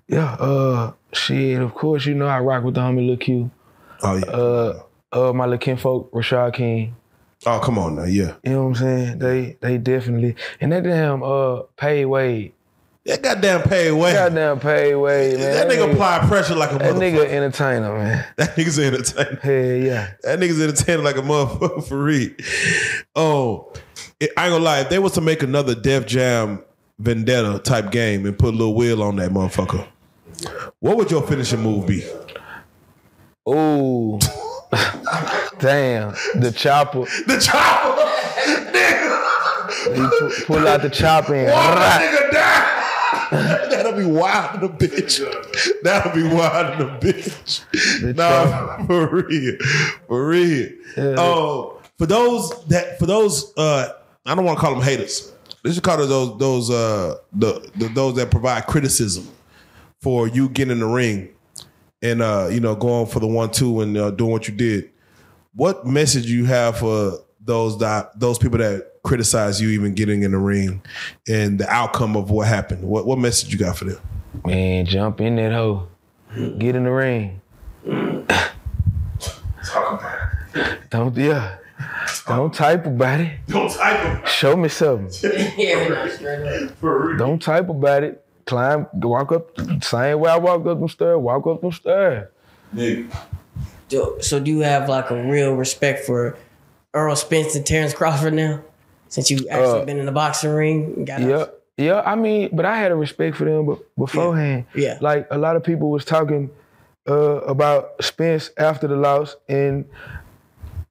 [0.08, 1.60] Yeah, uh, shit.
[1.62, 3.50] Of course, you know I rock with the homie Lil Q.
[4.04, 4.26] Oh yeah.
[4.26, 6.96] Uh, uh, my little kinfolk Rashad King.
[7.46, 8.36] oh come on now, yeah.
[8.44, 9.20] You know what I'm saying?
[9.20, 12.54] They they definitely and that damn uh pay Wade.
[13.04, 14.14] That goddamn pay away.
[14.14, 15.54] Goddamn pay Wade, man.
[15.54, 17.00] that nigga apply pressure like a That motherfucker.
[17.00, 18.26] nigga entertainer, man.
[18.38, 19.38] That nigga's entertaining.
[19.42, 19.54] Hell
[19.88, 20.12] yeah.
[20.22, 22.30] That nigga's entertaining like a motherfucker for real.
[23.16, 23.74] Oh,
[24.22, 24.82] I ain't gonna lie.
[24.82, 26.64] If they was to make another Def Jam
[27.00, 29.88] Vendetta type game and put a little wheel on that motherfucker,
[30.80, 32.04] what would your finishing move be?
[33.50, 34.20] Ooh.
[35.60, 36.12] Damn.
[36.36, 37.02] The chopper.
[37.28, 38.08] The chopper.
[39.84, 41.80] He pu- pull out the chopper and Walk rah.
[41.80, 43.70] that nigga down.
[43.70, 45.22] That'll be wild in a bitch.
[45.84, 48.16] That'll be wild in a bitch.
[48.16, 49.58] Nah, for real,
[50.08, 50.70] for real.
[51.18, 53.94] Oh, for those that for those uh,
[54.26, 55.32] I don't want to call them haters.
[55.64, 59.28] Let's just call it those those uh the, the those that provide criticism
[60.02, 61.30] for you getting in the ring
[62.02, 64.90] and uh you know going for the one two and uh, doing what you did.
[65.54, 70.32] What message you have for those that those people that criticize you even getting in
[70.32, 70.82] the ring
[71.28, 72.84] and the outcome of what happened?
[72.84, 74.02] What what message you got for them?
[74.46, 75.90] Man, jump in that hole,
[76.34, 77.42] Get in the ring.
[79.66, 80.20] Talk about
[80.56, 80.90] it.
[80.90, 81.58] Don't yeah.
[82.28, 83.40] Don't type about it.
[83.48, 84.22] Don't type them.
[84.26, 85.32] Show me something.
[85.58, 87.18] yeah, no, straight up.
[87.18, 88.21] Don't type about it.
[88.46, 89.50] Climb, walk up,
[89.84, 92.28] same way I walk up them stairs, walk up them stairs.
[92.74, 96.38] Do- So do you have like a real respect for
[96.96, 98.62] Errol Spence and Terrence Crawford now?
[99.10, 101.54] Since you actually Uh, been in the boxing ring and got Yeah, out?
[101.78, 102.02] yeah.
[102.06, 104.66] I mean, but I had a respect for them be- beforehand.
[104.74, 104.98] Yeah.
[105.02, 106.50] Like a lot of people was talking
[107.10, 109.86] uh, about Spence after the loss, and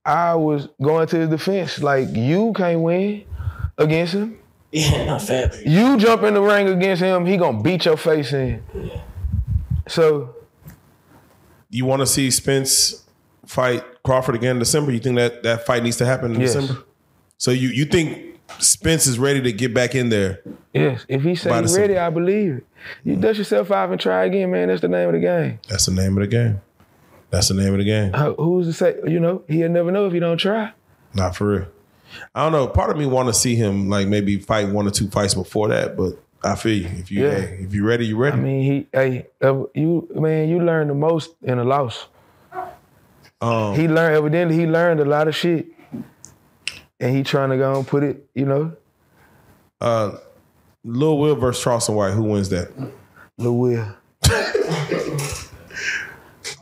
[0.04, 1.80] I was going to his defense.
[1.82, 3.24] Like you can't win
[3.78, 4.36] against him.
[4.72, 5.66] Yeah, not fat.
[5.66, 8.62] You jump in the ring against him, he gonna beat your face in.
[9.88, 10.34] So
[11.68, 13.04] You want to see Spence
[13.46, 14.92] fight Crawford again in December?
[14.92, 16.54] You think that that fight needs to happen in Yes.
[16.54, 16.84] December?
[17.38, 20.40] So you you think Spence is ready to get back in there?
[20.74, 22.66] yes, if he By say he's ready, I believe it.
[23.04, 24.68] You dust yourself off and try again, man.
[24.68, 25.58] That's the name of the game.
[25.68, 26.60] That's the name of the game.
[27.30, 28.10] That's the name of the game.
[28.14, 28.96] Uh, who's to say?
[29.06, 30.72] You know, he'll never know if he don't try.
[31.14, 31.66] Not for real.
[32.34, 32.66] I don't know.
[32.68, 35.68] Part of me want to see him like maybe fight one or two fights before
[35.68, 36.88] that, but I feel you.
[36.98, 37.40] If you Yeah.
[37.40, 38.36] hey, if you ready, you ready.
[38.36, 42.06] I mean, he, hey, uh, you, man, you learn the most in a loss.
[43.40, 45.66] um, He learned, evidently, he learned a lot of shit,
[46.98, 48.72] and he trying to go and put it, you know,
[49.80, 50.12] uh,
[50.84, 52.12] Lil Wil versus Charleston White.
[52.12, 52.70] Who wins that?
[53.38, 53.86] Lil Wil.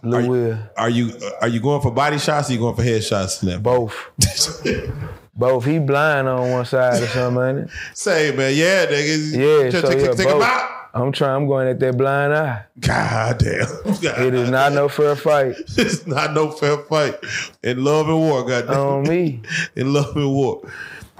[0.02, 2.48] Lil Wil, Are you are you going for body shots?
[2.50, 3.42] or you going for head shots?
[3.42, 3.58] Now?
[3.58, 3.94] both,
[5.38, 5.64] both.
[5.64, 7.70] He blind on one side or something, ain't it?
[7.94, 9.32] Say man, yeah, nigga.
[9.32, 10.74] Yeah, so take, yeah, take both.
[10.94, 11.36] I'm trying.
[11.36, 12.64] I'm going at that blind eye.
[12.80, 13.68] God damn.
[14.26, 17.14] It is not no fair fight It's not no fair fight
[17.62, 18.44] in love and war.
[18.44, 18.76] God damn.
[18.78, 19.40] on me.
[19.76, 20.68] in love and war.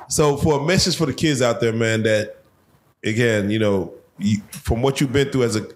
[0.09, 2.39] So for a message for the kids out there, man, that
[3.05, 5.67] again, you know, you, from what you've been through as a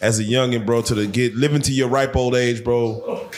[0.00, 3.28] as a youngin, bro, to the get living to your ripe old age, bro.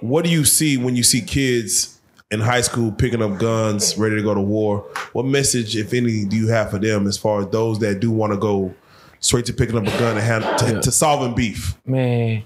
[0.00, 1.98] What do you see when you see kids
[2.32, 4.80] in high school picking up guns, ready to go to war?
[5.12, 8.10] What message, if any, do you have for them as far as those that do
[8.10, 8.74] want to go
[9.20, 11.76] straight to picking up a gun and hand, to, to solving beef?
[11.84, 12.44] man,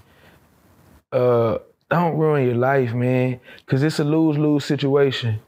[1.11, 1.57] uh,
[1.89, 5.39] don't ruin your life, man, because it's a lose lose situation.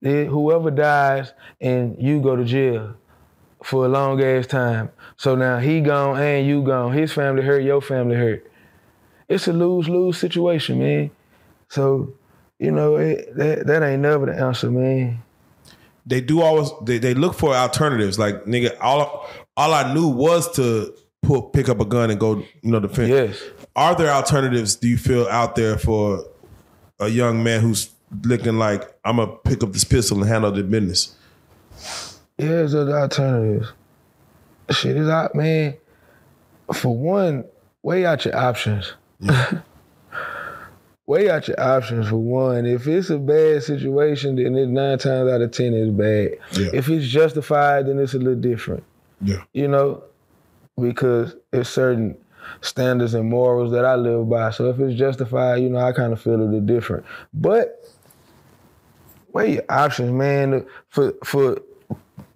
[0.00, 2.94] It- whoever dies and you go to jail
[3.62, 4.90] for a long ass time.
[5.16, 6.92] So now he gone and you gone.
[6.92, 8.50] His family hurt, your family hurt.
[9.28, 11.10] It's a lose lose situation, man.
[11.68, 12.14] So,
[12.62, 15.20] you know, it, that that ain't never the answer, man.
[16.06, 18.20] they do always they, they look for alternatives.
[18.20, 22.36] Like nigga, all all I knew was to put pick up a gun and go,
[22.38, 23.08] you know, defend.
[23.08, 23.42] Yes.
[23.74, 24.76] Are there alternatives?
[24.76, 26.24] Do you feel out there for
[27.00, 27.90] a young man who's
[28.22, 31.16] looking like I'm gonna pick up this pistol and handle the business?
[32.38, 33.72] Yeah, there's alternatives.
[34.70, 35.76] Shit is out, man.
[36.72, 37.44] For one,
[37.82, 38.92] weigh out your options.
[41.06, 42.66] weigh out your options for one.
[42.66, 46.38] If it's a bad situation, then it nine times out of ten is bad.
[46.52, 46.70] Yeah.
[46.72, 48.84] If it's justified, then it's a little different.
[49.20, 49.42] Yeah.
[49.52, 50.02] You know,
[50.80, 52.16] because it's certain
[52.60, 54.50] standards and morals that I live by.
[54.50, 57.04] So if it's justified, you know, I kind of feel a little different.
[57.32, 57.80] But
[59.32, 60.66] weigh your options, man.
[60.88, 61.58] For for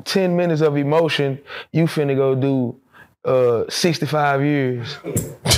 [0.04, 1.40] 10 minutes of emotion,
[1.72, 2.76] you finna go do
[3.24, 4.96] uh 65 years.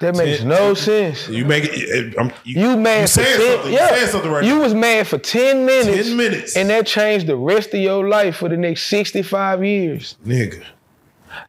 [0.00, 1.26] That makes Ten- no sense.
[1.28, 2.14] You make it.
[2.18, 3.72] I'm, you, You mad You for saying 10, something.
[3.72, 3.88] You yeah.
[3.88, 4.62] saying something right You now.
[4.62, 6.08] was mad for 10 minutes.
[6.08, 6.56] 10 minutes.
[6.56, 10.16] And that changed the rest of your life for the next 65 years.
[10.26, 10.62] nigga,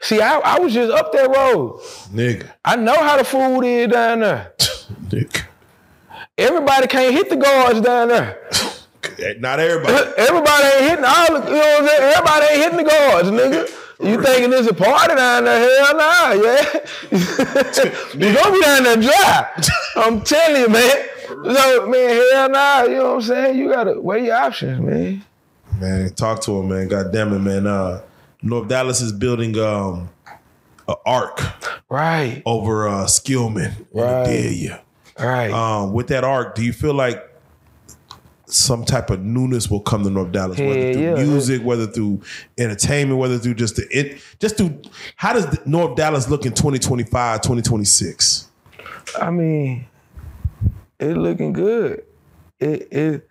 [0.01, 1.79] See, I, I was just up that road.
[2.13, 4.53] nigga, I know how the food is down there.
[5.09, 5.43] nigga.
[6.37, 8.49] Everybody can't hit the guards down there.
[9.39, 9.93] Not everybody.
[10.17, 12.13] Everybody ain't hitting all the, you know what I'm saying?
[12.13, 13.83] Everybody ain't hitting the guards, nigga.
[13.99, 15.85] You thinking there's a party down there?
[15.85, 16.73] Hell nah, yeah.
[18.13, 19.63] you gonna be down there dry.
[19.95, 20.95] I'm telling you, man.
[21.27, 23.57] So, man, hell nah, you know what I'm saying?
[23.57, 25.23] You gotta weigh your options, man.
[25.79, 26.87] Man, talk to him, man.
[26.87, 27.65] God damn it, man.
[27.67, 28.01] Uh,
[28.41, 30.09] North Dallas is building um
[30.87, 31.41] a arc
[31.89, 34.69] Right, over uh Skillman Right.
[35.19, 35.51] right.
[35.51, 37.23] Um, with that arc, do you feel like
[38.49, 41.15] some type of newness will come to North Dallas, whether Hell through yeah.
[41.15, 42.21] music, whether through
[42.57, 44.81] entertainment, whether through just the it, just through
[45.15, 48.49] how does North Dallas look in 2025, 2026?
[49.21, 49.85] I mean,
[50.99, 52.03] it looking good.
[52.59, 53.29] It it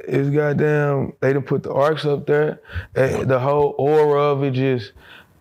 [0.00, 1.12] it's goddamn.
[1.20, 2.60] They done put the arcs up there.
[2.94, 4.92] The whole aura of it just,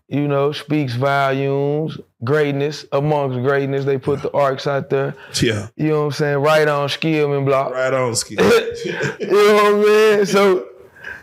[0.07, 1.97] you know, speaks volumes.
[2.23, 3.85] Greatness amongst greatness.
[3.85, 5.13] They put the arcs out there.
[5.41, 5.67] Yeah.
[5.75, 6.37] You know what I'm saying?
[6.39, 7.71] Right on Skillman block.
[7.71, 8.37] Right on, Skill.
[8.85, 10.25] you know what I mean?
[10.25, 10.67] So,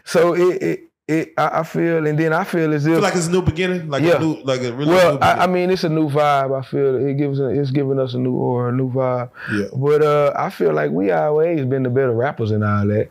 [0.05, 0.81] so it it.
[1.09, 3.43] it I, I feel, and then I feel as if feel like it's a new
[3.43, 4.17] beginning, like Yeah.
[4.17, 6.57] a new, like a really well, new I, I mean, it's a new vibe.
[6.57, 9.31] I feel it gives it's giving us a new aura, a new vibe.
[9.53, 9.67] Yeah.
[9.77, 13.11] But uh, I feel like we always been the better rappers and all that.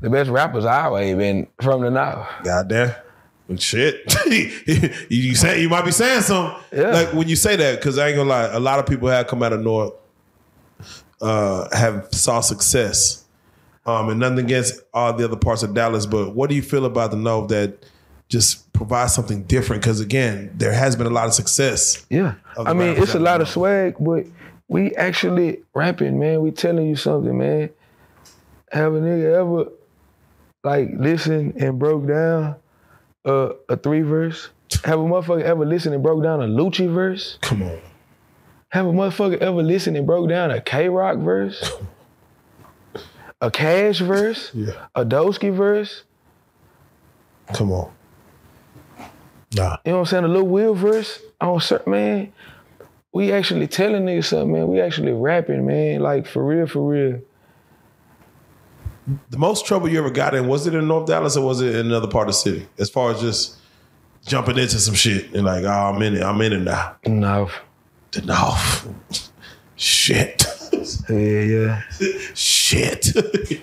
[0.00, 2.26] The best rappers I always been from the north.
[2.44, 2.94] Goddamn.
[3.56, 4.14] Shit,
[5.08, 6.62] you, say you might be saying something.
[6.70, 6.90] Yeah.
[6.90, 9.26] Like when you say that, because I ain't gonna lie, a lot of people have
[9.26, 9.94] come out of North,
[11.22, 13.24] uh, have saw success,
[13.86, 16.04] um, and nothing against all the other parts of Dallas.
[16.04, 17.86] But what do you feel about the North that
[18.28, 19.80] just provides something different?
[19.80, 22.04] Because again, there has been a lot of success.
[22.10, 22.34] Yeah.
[22.54, 24.26] Of I mean, it's a lot of swag, but
[24.68, 26.42] we actually rapping, man.
[26.42, 27.70] We telling you something, man.
[28.72, 29.70] Have a nigga ever
[30.64, 32.56] like listen and broke down
[33.28, 34.48] uh, a three verse?
[34.84, 37.38] Have a motherfucker ever listened and broke down a Lucci verse?
[37.42, 37.80] Come on,
[38.70, 41.72] Have a motherfucker ever listened and broke down a K Rock verse?
[43.40, 44.50] A Cash verse?
[44.54, 46.02] yeah, A Dosky verse?
[47.54, 47.90] come on.
[49.54, 50.24] Nah, You know what I'm saying?
[50.24, 52.32] A Lil Wil verse on certain man.
[53.12, 54.68] We actually telling niggas something, man.
[54.68, 56.00] We actually rapping, man.
[56.00, 57.20] Like for real, for real.
[59.30, 61.74] The most trouble you ever got in was it in North Dallas or was it
[61.74, 62.66] in another part of the city?
[62.78, 63.56] As far as just
[64.26, 66.96] jumping into some shit and like, oh, I'm in it, I'm in it now.
[67.06, 67.50] No.
[68.12, 69.30] The North.
[69.76, 70.44] Shit.
[71.08, 71.82] Yeah, yeah.
[72.68, 73.08] Shit.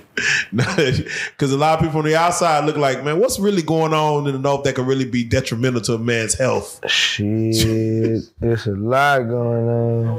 [0.55, 4.25] Because a lot of people on the outside look like, man, what's really going on
[4.27, 6.79] in the North that could really be detrimental to a man's health?
[6.89, 8.23] Shit.
[8.39, 10.17] There's a lot going on.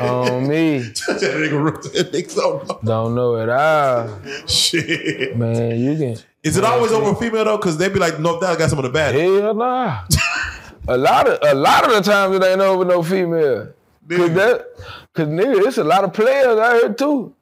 [0.00, 0.78] On me.
[0.78, 3.36] that nigga, wrote- that nigga don't know.
[3.36, 4.18] At all.
[4.48, 5.36] Shit.
[5.36, 6.16] Man, you can.
[6.42, 7.58] Is it always over female though?
[7.58, 9.14] Because they'd be like, North Dallas got some of the bad.
[9.14, 10.04] Hell nah.
[10.88, 13.74] a lot of a lot of the times it ain't over no female.
[14.08, 14.66] Cause that,
[15.12, 17.34] cause nigga, it's a lot of players out here too.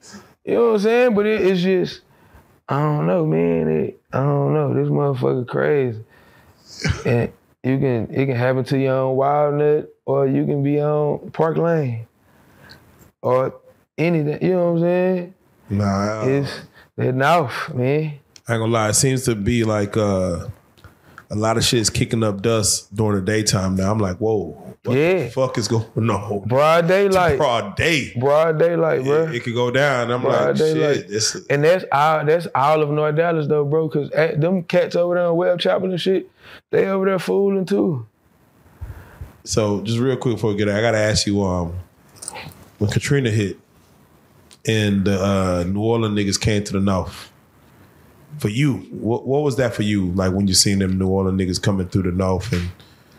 [0.47, 1.15] You know what I'm saying?
[1.15, 2.03] But it, it's just,
[2.69, 3.69] I don't know, man.
[3.69, 4.73] It, I don't know.
[4.73, 6.05] This motherfucker crazy.
[7.07, 7.33] and
[7.65, 11.57] you can it can happen to you on Walnut or you can be on Park
[11.57, 12.07] Lane.
[13.23, 13.57] Or
[13.99, 15.35] anything, you know what I'm saying?
[15.69, 16.61] Nah, It's
[16.97, 18.19] north, man.
[18.49, 18.91] I ain't gonna lie.
[18.91, 20.47] It seems to be like uh,
[21.29, 23.91] a lot of shit is kicking up dust during the daytime now.
[23.91, 25.25] I'm like, whoa, what Yeah.
[25.25, 26.47] the fuck is going on?
[26.49, 27.39] Broad daylight.
[27.39, 28.13] Broad day.
[28.19, 29.25] Broad daylight, bro.
[29.29, 30.11] It, it could go down.
[30.11, 30.97] I'm Broad like, daylight.
[30.97, 31.09] shit.
[31.09, 33.89] This, And that's all that's all of North Dallas though, bro.
[33.89, 36.31] Cause them cats over there on Webb Chapel and shit,
[36.71, 38.07] they over there fooling too.
[39.45, 41.75] so just real quick before we get out, I gotta ask you, um,
[42.79, 43.59] when Katrina hit
[44.67, 47.33] and the uh, New Orleans niggas came to the north.
[48.39, 50.07] For you, what what was that for you?
[50.13, 52.69] Like when you seen them New Orleans niggas coming through the north and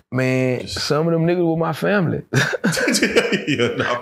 [0.09, 2.23] Man, some of them niggas were my family.
[3.47, 3.99] yeah, nah,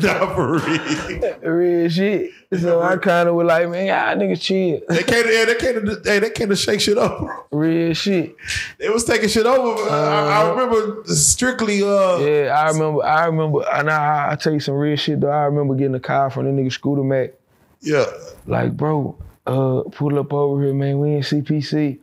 [0.00, 1.38] nah, for real.
[1.40, 2.32] Real shit.
[2.58, 4.80] So I kind of was like, man, y'all niggas chill.
[4.88, 7.44] They came, to, yeah, they came to, hey, they came to shake shit up, bro.
[7.52, 8.34] Real shit.
[8.78, 9.88] They was taking shit over.
[9.88, 11.82] I, I remember strictly.
[11.82, 12.24] Uh, Uh-huh.
[12.24, 13.04] Yeah, I remember.
[13.04, 13.64] I remember.
[13.72, 15.30] And I, I tell you some real shit though.
[15.30, 17.34] I remember getting a call from the nigga Scooter Mac.
[17.80, 18.06] yeah,
[18.46, 20.98] like, bro, uh, pull up over here, man.
[20.98, 21.98] We in CPC.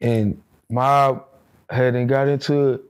[0.00, 1.24] And Mob
[1.70, 2.80] hadn't got into it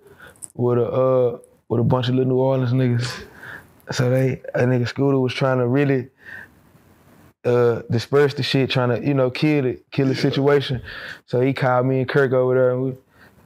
[0.55, 3.25] with a uh with a bunch of little New Orleans niggas.
[3.91, 6.09] So they a nigga Scooter was trying to really
[7.45, 10.83] uh disperse the shit, trying to, you know, kill it, kill the situation.
[11.27, 12.93] So he called me and Kirk over there and we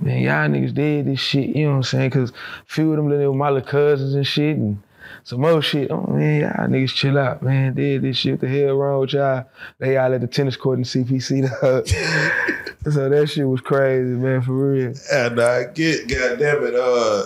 [0.02, 2.10] Man, y'all niggas did this shit, you know what I'm saying?
[2.10, 2.34] Cause a
[2.66, 4.82] few of them little my little cousins and shit and
[5.24, 5.90] some more shit.
[5.90, 7.74] Oh man, y'all niggas chill out, man.
[7.74, 8.32] Did this shit.
[8.32, 9.44] What the hell wrong with y'all?
[9.78, 11.48] They all at the tennis court in CPC.
[12.92, 14.94] so that shit was crazy, man, for real.
[15.12, 17.22] and I get, god damn it, uh,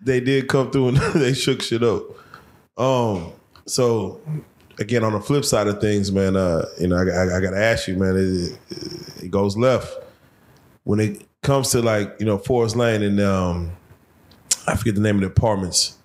[0.00, 2.02] they did come through and they shook shit up.
[2.76, 3.32] Um,
[3.66, 4.20] so
[4.78, 7.58] again, on the flip side of things, man, uh, you know, I, I, I gotta
[7.58, 8.58] ask you, man, it,
[9.24, 9.92] it goes left
[10.88, 13.72] when it comes to like you know Forest Lane and um,
[14.66, 15.97] I forget the name of the apartments,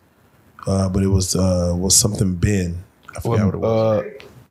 [0.68, 2.84] uh, but it was uh was something Ben.
[3.16, 4.04] I forgot what it was.
[4.04, 4.04] Uh,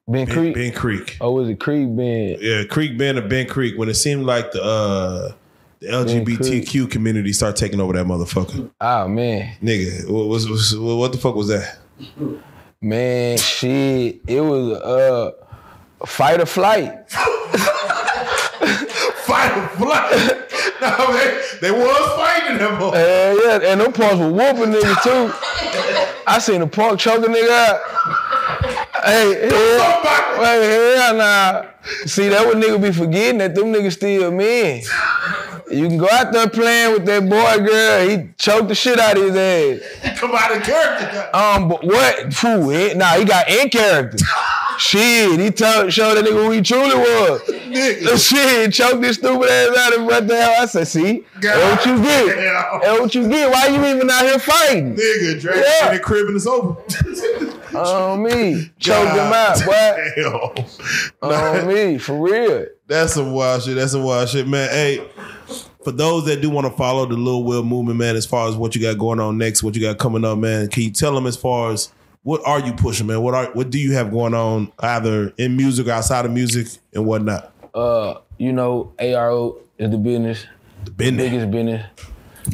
[0.09, 0.55] Ben, Ben, Creek.
[0.55, 1.17] Ben Creek.
[1.21, 2.37] Oh, was it Creek Ben?
[2.41, 3.79] Yeah, Creek Ben or Ben Creek.
[3.79, 5.33] When it seemed like the uh,
[5.79, 11.13] the LGBTQ community started taking over that motherfucker, Oh man, nigga, what was, was what
[11.13, 11.79] the fuck was that?
[12.81, 14.21] man, shit.
[14.27, 15.33] It was uh,
[16.07, 17.11] fight or flight.
[19.23, 20.11] Fight or flight?
[20.81, 22.75] no, man, they was fighting them.
[22.77, 22.93] Hell
[23.61, 25.33] yeah, and them punks were whooping niggas too.
[26.27, 27.81] I seen the punk choke a nigga out.
[29.05, 31.67] Hey, hell, hey, hell nah.
[32.07, 34.83] See, that what nigga be forgetting that them niggas still men.
[35.71, 38.09] You can go out there playing with that boy, girl.
[38.09, 40.03] He choked the shit out of his ass.
[40.03, 41.31] He come out of character.
[41.35, 42.33] Um, but what?
[42.33, 44.19] He, nah, he got in character.
[44.79, 47.41] Shit, he told, showed that nigga who he truly was.
[47.43, 48.29] Nigga.
[48.29, 50.63] Shit, choked this stupid ass out and what the hell?
[50.63, 52.37] I said, see, that's what you get.
[52.83, 53.51] That's what you get.
[53.51, 54.97] Why you even out here fighting?
[54.97, 55.89] Nigga, Drake Yeah.
[55.89, 56.77] in the crib and it's over.
[57.79, 58.71] On me.
[58.79, 60.11] Choked him out, boy.
[61.23, 61.31] Damn.
[61.31, 62.67] On me, for real.
[62.87, 63.77] That's some wild shit.
[63.77, 64.69] That's some wild shit, man.
[64.69, 65.09] Hey,
[65.83, 68.57] for those that do want to follow the Lil Wil movement, man, as far as
[68.57, 71.15] what you got going on next, what you got coming up, man, can you tell
[71.15, 71.91] them as far as
[72.23, 73.21] what are you pushing, man?
[73.23, 76.69] What are what do you have going on either in music, or outside of music,
[76.95, 77.53] and whatnot?
[77.75, 80.47] Uh, you know, ARO is the business,
[80.85, 81.87] The business, biggest business.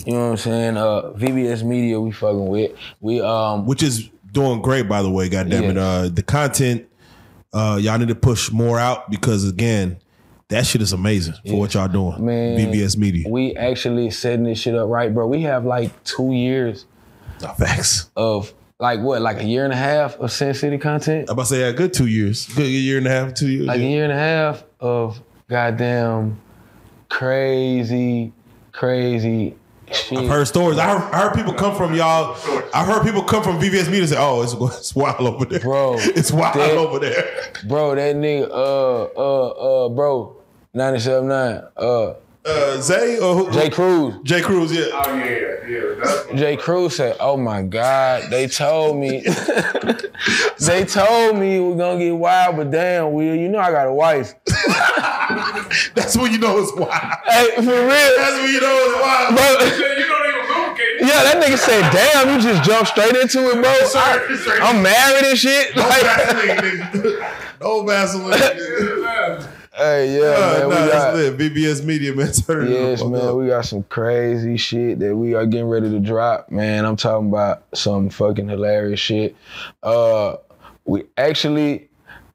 [0.04, 0.76] You know what I'm saying?
[0.76, 2.72] Uh, VBS Media, we fucking with.
[3.00, 5.28] We um, which is doing great, by the way.
[5.28, 6.86] God damn it, uh, the content,
[7.52, 9.98] uh, y'all need to push more out because again,
[10.48, 13.28] that shit is amazing for what y'all doing, Man, VBS Media.
[13.28, 15.26] we actually setting this shit up right, bro.
[15.26, 16.86] We have like two years
[17.58, 18.10] facts.
[18.16, 21.28] of like what, like a year and a half of Sin City content.
[21.28, 23.66] I'm about to say, yeah, good two years, good year and a half, two years.
[23.66, 26.38] Like a year and a half of goddamn
[27.08, 28.32] crazy,
[28.72, 29.56] crazy
[29.92, 30.18] shit.
[30.18, 30.78] I've heard stories.
[30.78, 32.36] I heard, I heard people come from y'all.
[32.72, 35.60] I heard people come from VVS Media and say, "Oh, it's, it's wild over there,
[35.60, 37.24] Bro, It's wild that- over there."
[37.66, 40.36] Bro, that nigga, uh, uh, uh, bro,
[40.76, 42.14] 97.9, uh,
[42.48, 43.50] Uh, Zay or who?
[43.52, 44.14] Jay Cruz.
[44.24, 44.84] Jay Cruz, yeah.
[44.92, 46.36] Oh yeah, yeah.
[46.36, 49.20] Jay Cruz said, "Oh my God, they told me,
[50.60, 53.92] they told me we're gonna get wild, but damn, Will, you know I got a
[53.92, 54.34] wife.
[55.94, 56.90] That's when you know it's wild.
[57.26, 59.34] Hey, for real, That's when you know it's wild.
[59.36, 59.44] bro.
[59.66, 61.00] you don't even lubricate.
[61.00, 63.70] Yeah, that nigga said, "Damn, you just jumped straight into it, bro.
[63.70, 67.34] I, I'm married and shit." No Like, Vaseline, nigga.
[67.60, 68.38] No Vaseline.
[69.78, 71.14] Hey, yeah, Uh, man, nah, we that's got.
[71.14, 71.38] lit.
[71.38, 72.32] VBS Media, man.
[72.46, 73.34] Turn Yes, man, up.
[73.36, 76.84] we got some crazy shit that we are getting ready to drop, man.
[76.84, 79.34] I'm talking about some fucking hilarious shit.
[79.82, 80.36] Uh,
[80.84, 81.88] we actually,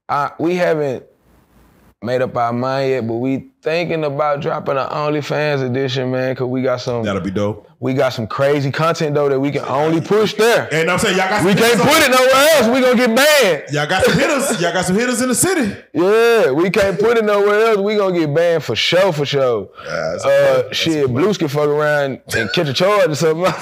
[0.10, 1.06] I, we haven't
[2.02, 6.48] made up our mind yet, but we thinking about dropping an OnlyFans edition, man, cause
[6.48, 7.68] we got some That'll be dope.
[7.84, 10.74] We got some crazy content though that we can only push there.
[10.74, 12.68] And I'm saying y'all got some We can't put it nowhere else.
[12.70, 13.74] We gonna get banned.
[13.74, 14.62] Y'all got some hitters.
[14.62, 15.76] Y'all got some hitters in the city.
[15.92, 17.80] Yeah, we can't put it nowhere else.
[17.80, 19.68] We gonna get banned for sure, for sure.
[19.86, 23.44] that's uh, shit, Blues can fuck around and catch a charge or something.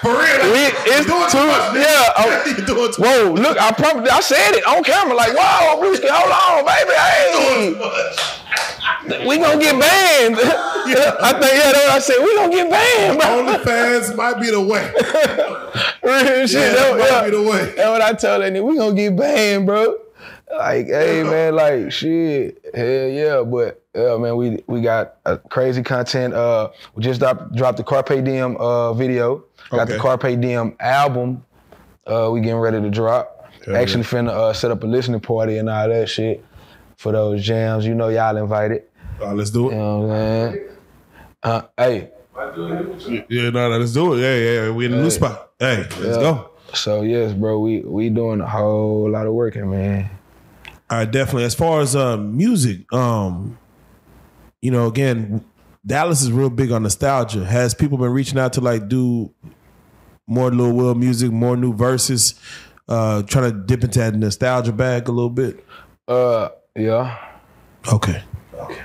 [0.00, 0.52] For real.
[0.52, 4.52] We- it's doing too- much, yeah, oh, doing too Whoa, look, I probably I said
[4.54, 8.39] it on camera, like, whoa, Blues can hold on, baby, hey, much.
[9.26, 10.36] We gonna get banned.
[10.80, 11.14] Yeah.
[11.20, 12.18] I think yeah, that's what I said.
[12.18, 13.44] We gonna get banned, bro.
[13.44, 14.90] OnlyFans might be the way.
[16.02, 16.54] Real shit.
[16.54, 17.24] Yeah, that, that might yeah.
[17.26, 17.64] be the way.
[17.76, 18.66] That's what I tell that nigga.
[18.66, 19.96] We gonna get banned, bro.
[20.50, 22.64] Like, hey man, like shit.
[22.74, 26.34] Hell yeah, but yeah, man, we we got uh, crazy content.
[26.34, 29.44] Uh, we just dropped dropped the Carpe Diem uh video.
[29.68, 31.44] Got the Carpe Diem album.
[32.04, 33.52] Uh, we getting ready to drop.
[33.64, 36.44] Hell Actually, finna uh, set up a listening party and all that shit
[37.00, 37.86] for those jams.
[37.86, 38.82] You know, y'all invited.
[39.20, 39.74] All right, let's do You it.
[39.74, 40.68] know what I'm saying?
[41.42, 42.10] Uh, hey,
[43.30, 44.20] Yeah, no, no, let's do it.
[44.20, 44.70] Yeah, yeah, yeah.
[44.70, 45.50] We in the new spot.
[45.58, 46.12] Hey, let's Yeah.
[46.20, 46.50] go.
[46.74, 50.10] so yes, bro, we we doing a whole lot of working, man.
[50.90, 51.44] All right, definitely.
[51.44, 53.58] As far as uh, music, um,
[54.60, 55.42] you know, again,
[55.86, 57.44] Dallas is real big on nostalgia.
[57.44, 59.32] Has people been reaching out to like do
[60.26, 62.34] more Lil Wil music, more new verses,
[62.88, 65.64] uh, trying to dip into that nostalgia bag a little bit?
[66.06, 67.16] Uh, yeah.
[67.92, 68.22] Okay.
[68.54, 68.82] Okay.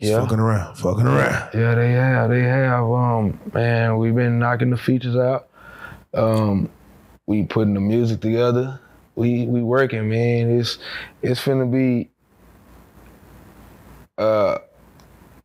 [0.00, 0.20] Just Yeah.
[0.20, 1.50] fucking around, fucking around.
[1.54, 2.30] Yeah, they have.
[2.30, 2.84] They have.
[2.84, 5.48] Um, man, we've been knocking the features out.
[6.14, 6.68] Um,
[7.26, 8.78] we putting the music together.
[9.14, 10.58] We we working, man.
[10.58, 10.78] It's
[11.22, 12.10] it's finna be
[14.18, 14.58] uh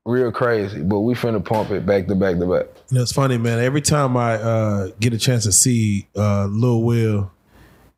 [0.05, 2.65] real crazy, but we finna pump it back to back to back.
[2.89, 3.59] You know, it's funny, man.
[3.59, 7.31] Every time I uh, get a chance to see uh, Lil Wil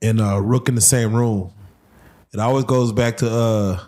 [0.02, 1.52] and uh, Rook in the same room,
[2.34, 3.80] it always goes back to uh,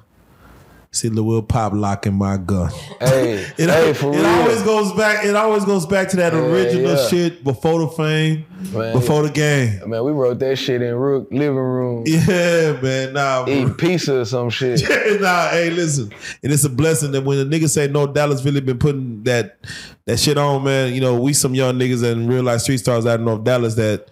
[0.92, 2.70] see Lil Wil pop locking my gun.
[3.00, 4.26] Hey, It, hey, for it real.
[4.26, 5.24] always goes back.
[5.26, 7.08] It always goes back to that Yeah, original yeah.
[7.08, 9.90] shit before the fame, Man, before the game.
[9.90, 13.14] Man, we wrote that shit in Rook living room, Yeah, man.
[13.14, 13.54] Nah, bro.
[13.54, 14.82] eating pizza or some shit.
[15.22, 16.12] nah, hey, listen,
[16.44, 19.60] and it's a blessing that when the niggas say no, Dallas really been putting that
[20.06, 20.94] that shit on, man.
[20.94, 23.76] You know, we some young niggas and real life street stars out of North Dallas
[23.76, 24.10] that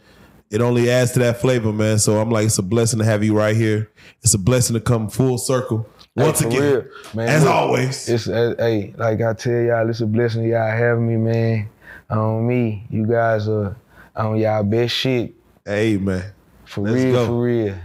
[0.50, 2.00] it only adds to that flavor, man.
[2.00, 3.89] So I'm like, it's a blessing to have you right here.
[4.22, 8.10] It's a blessing to come full circle once Hey, again, real, man, as look, always.
[8.10, 11.70] It's uh, hey, like I tell y'all, it's a blessing y'all having me, man.
[12.10, 13.76] On me, you guys are
[14.16, 15.34] on y'all best shit
[15.66, 16.34] Hey, man.
[16.66, 17.26] for Let's real, go.
[17.28, 17.76] for real.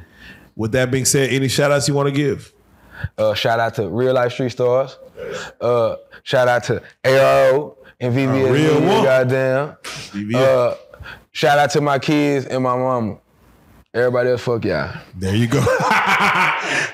[0.57, 2.53] With that being said, any shout outs you want to give?
[3.19, 4.97] Uh, shout out to RealLyfe Street Stars.
[5.61, 8.49] Uh, shout out to ARO and VVS.
[8.49, 9.05] A real one.
[9.05, 9.77] Goddamn.
[9.83, 10.35] VVS.
[10.37, 10.77] Uh,
[11.35, 13.19] shout out to my kids and my mama.
[13.93, 14.97] Everybody else, fuck y'all.
[15.15, 15.61] There you go.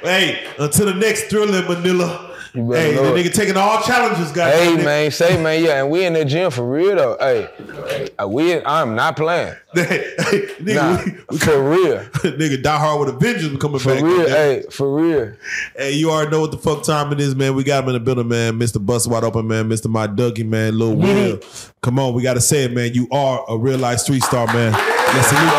[0.02, 2.29] hey, until the next thriller Manila.
[2.52, 3.26] You better Hey, the know it.
[3.26, 4.54] nigga taking all challenges, guys.
[4.54, 4.84] Hey goddamn.
[4.84, 7.16] man, say man, yeah, and we in the gym for real though.
[7.20, 9.54] Hey, uh, we, I'm not playing.
[9.72, 11.98] Hey, nigga, Nah, we, we for real,
[12.38, 14.02] nigga, Die Hard with a Vengeance coming for back.
[14.02, 14.16] real.
[14.18, 14.34] goddamn.
[14.36, 15.32] Hey, for real.
[15.76, 17.54] Hey, you already know what the fuck time it is, man.
[17.54, 18.58] We got him in the building, man.
[18.58, 18.84] Mr.
[18.84, 19.68] Bust Wide Open, man.
[19.68, 19.86] Mr.
[19.88, 20.76] My Dougie, man.
[20.76, 21.38] Lil Wil.
[21.82, 22.92] Come on, we got to say it, man.
[22.94, 24.72] You are a real life street star, man.
[24.72, 25.50] Let's salute you.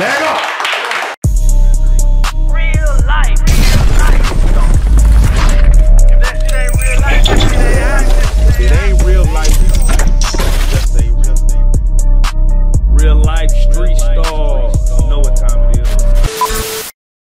[0.00, 0.31] Leg up.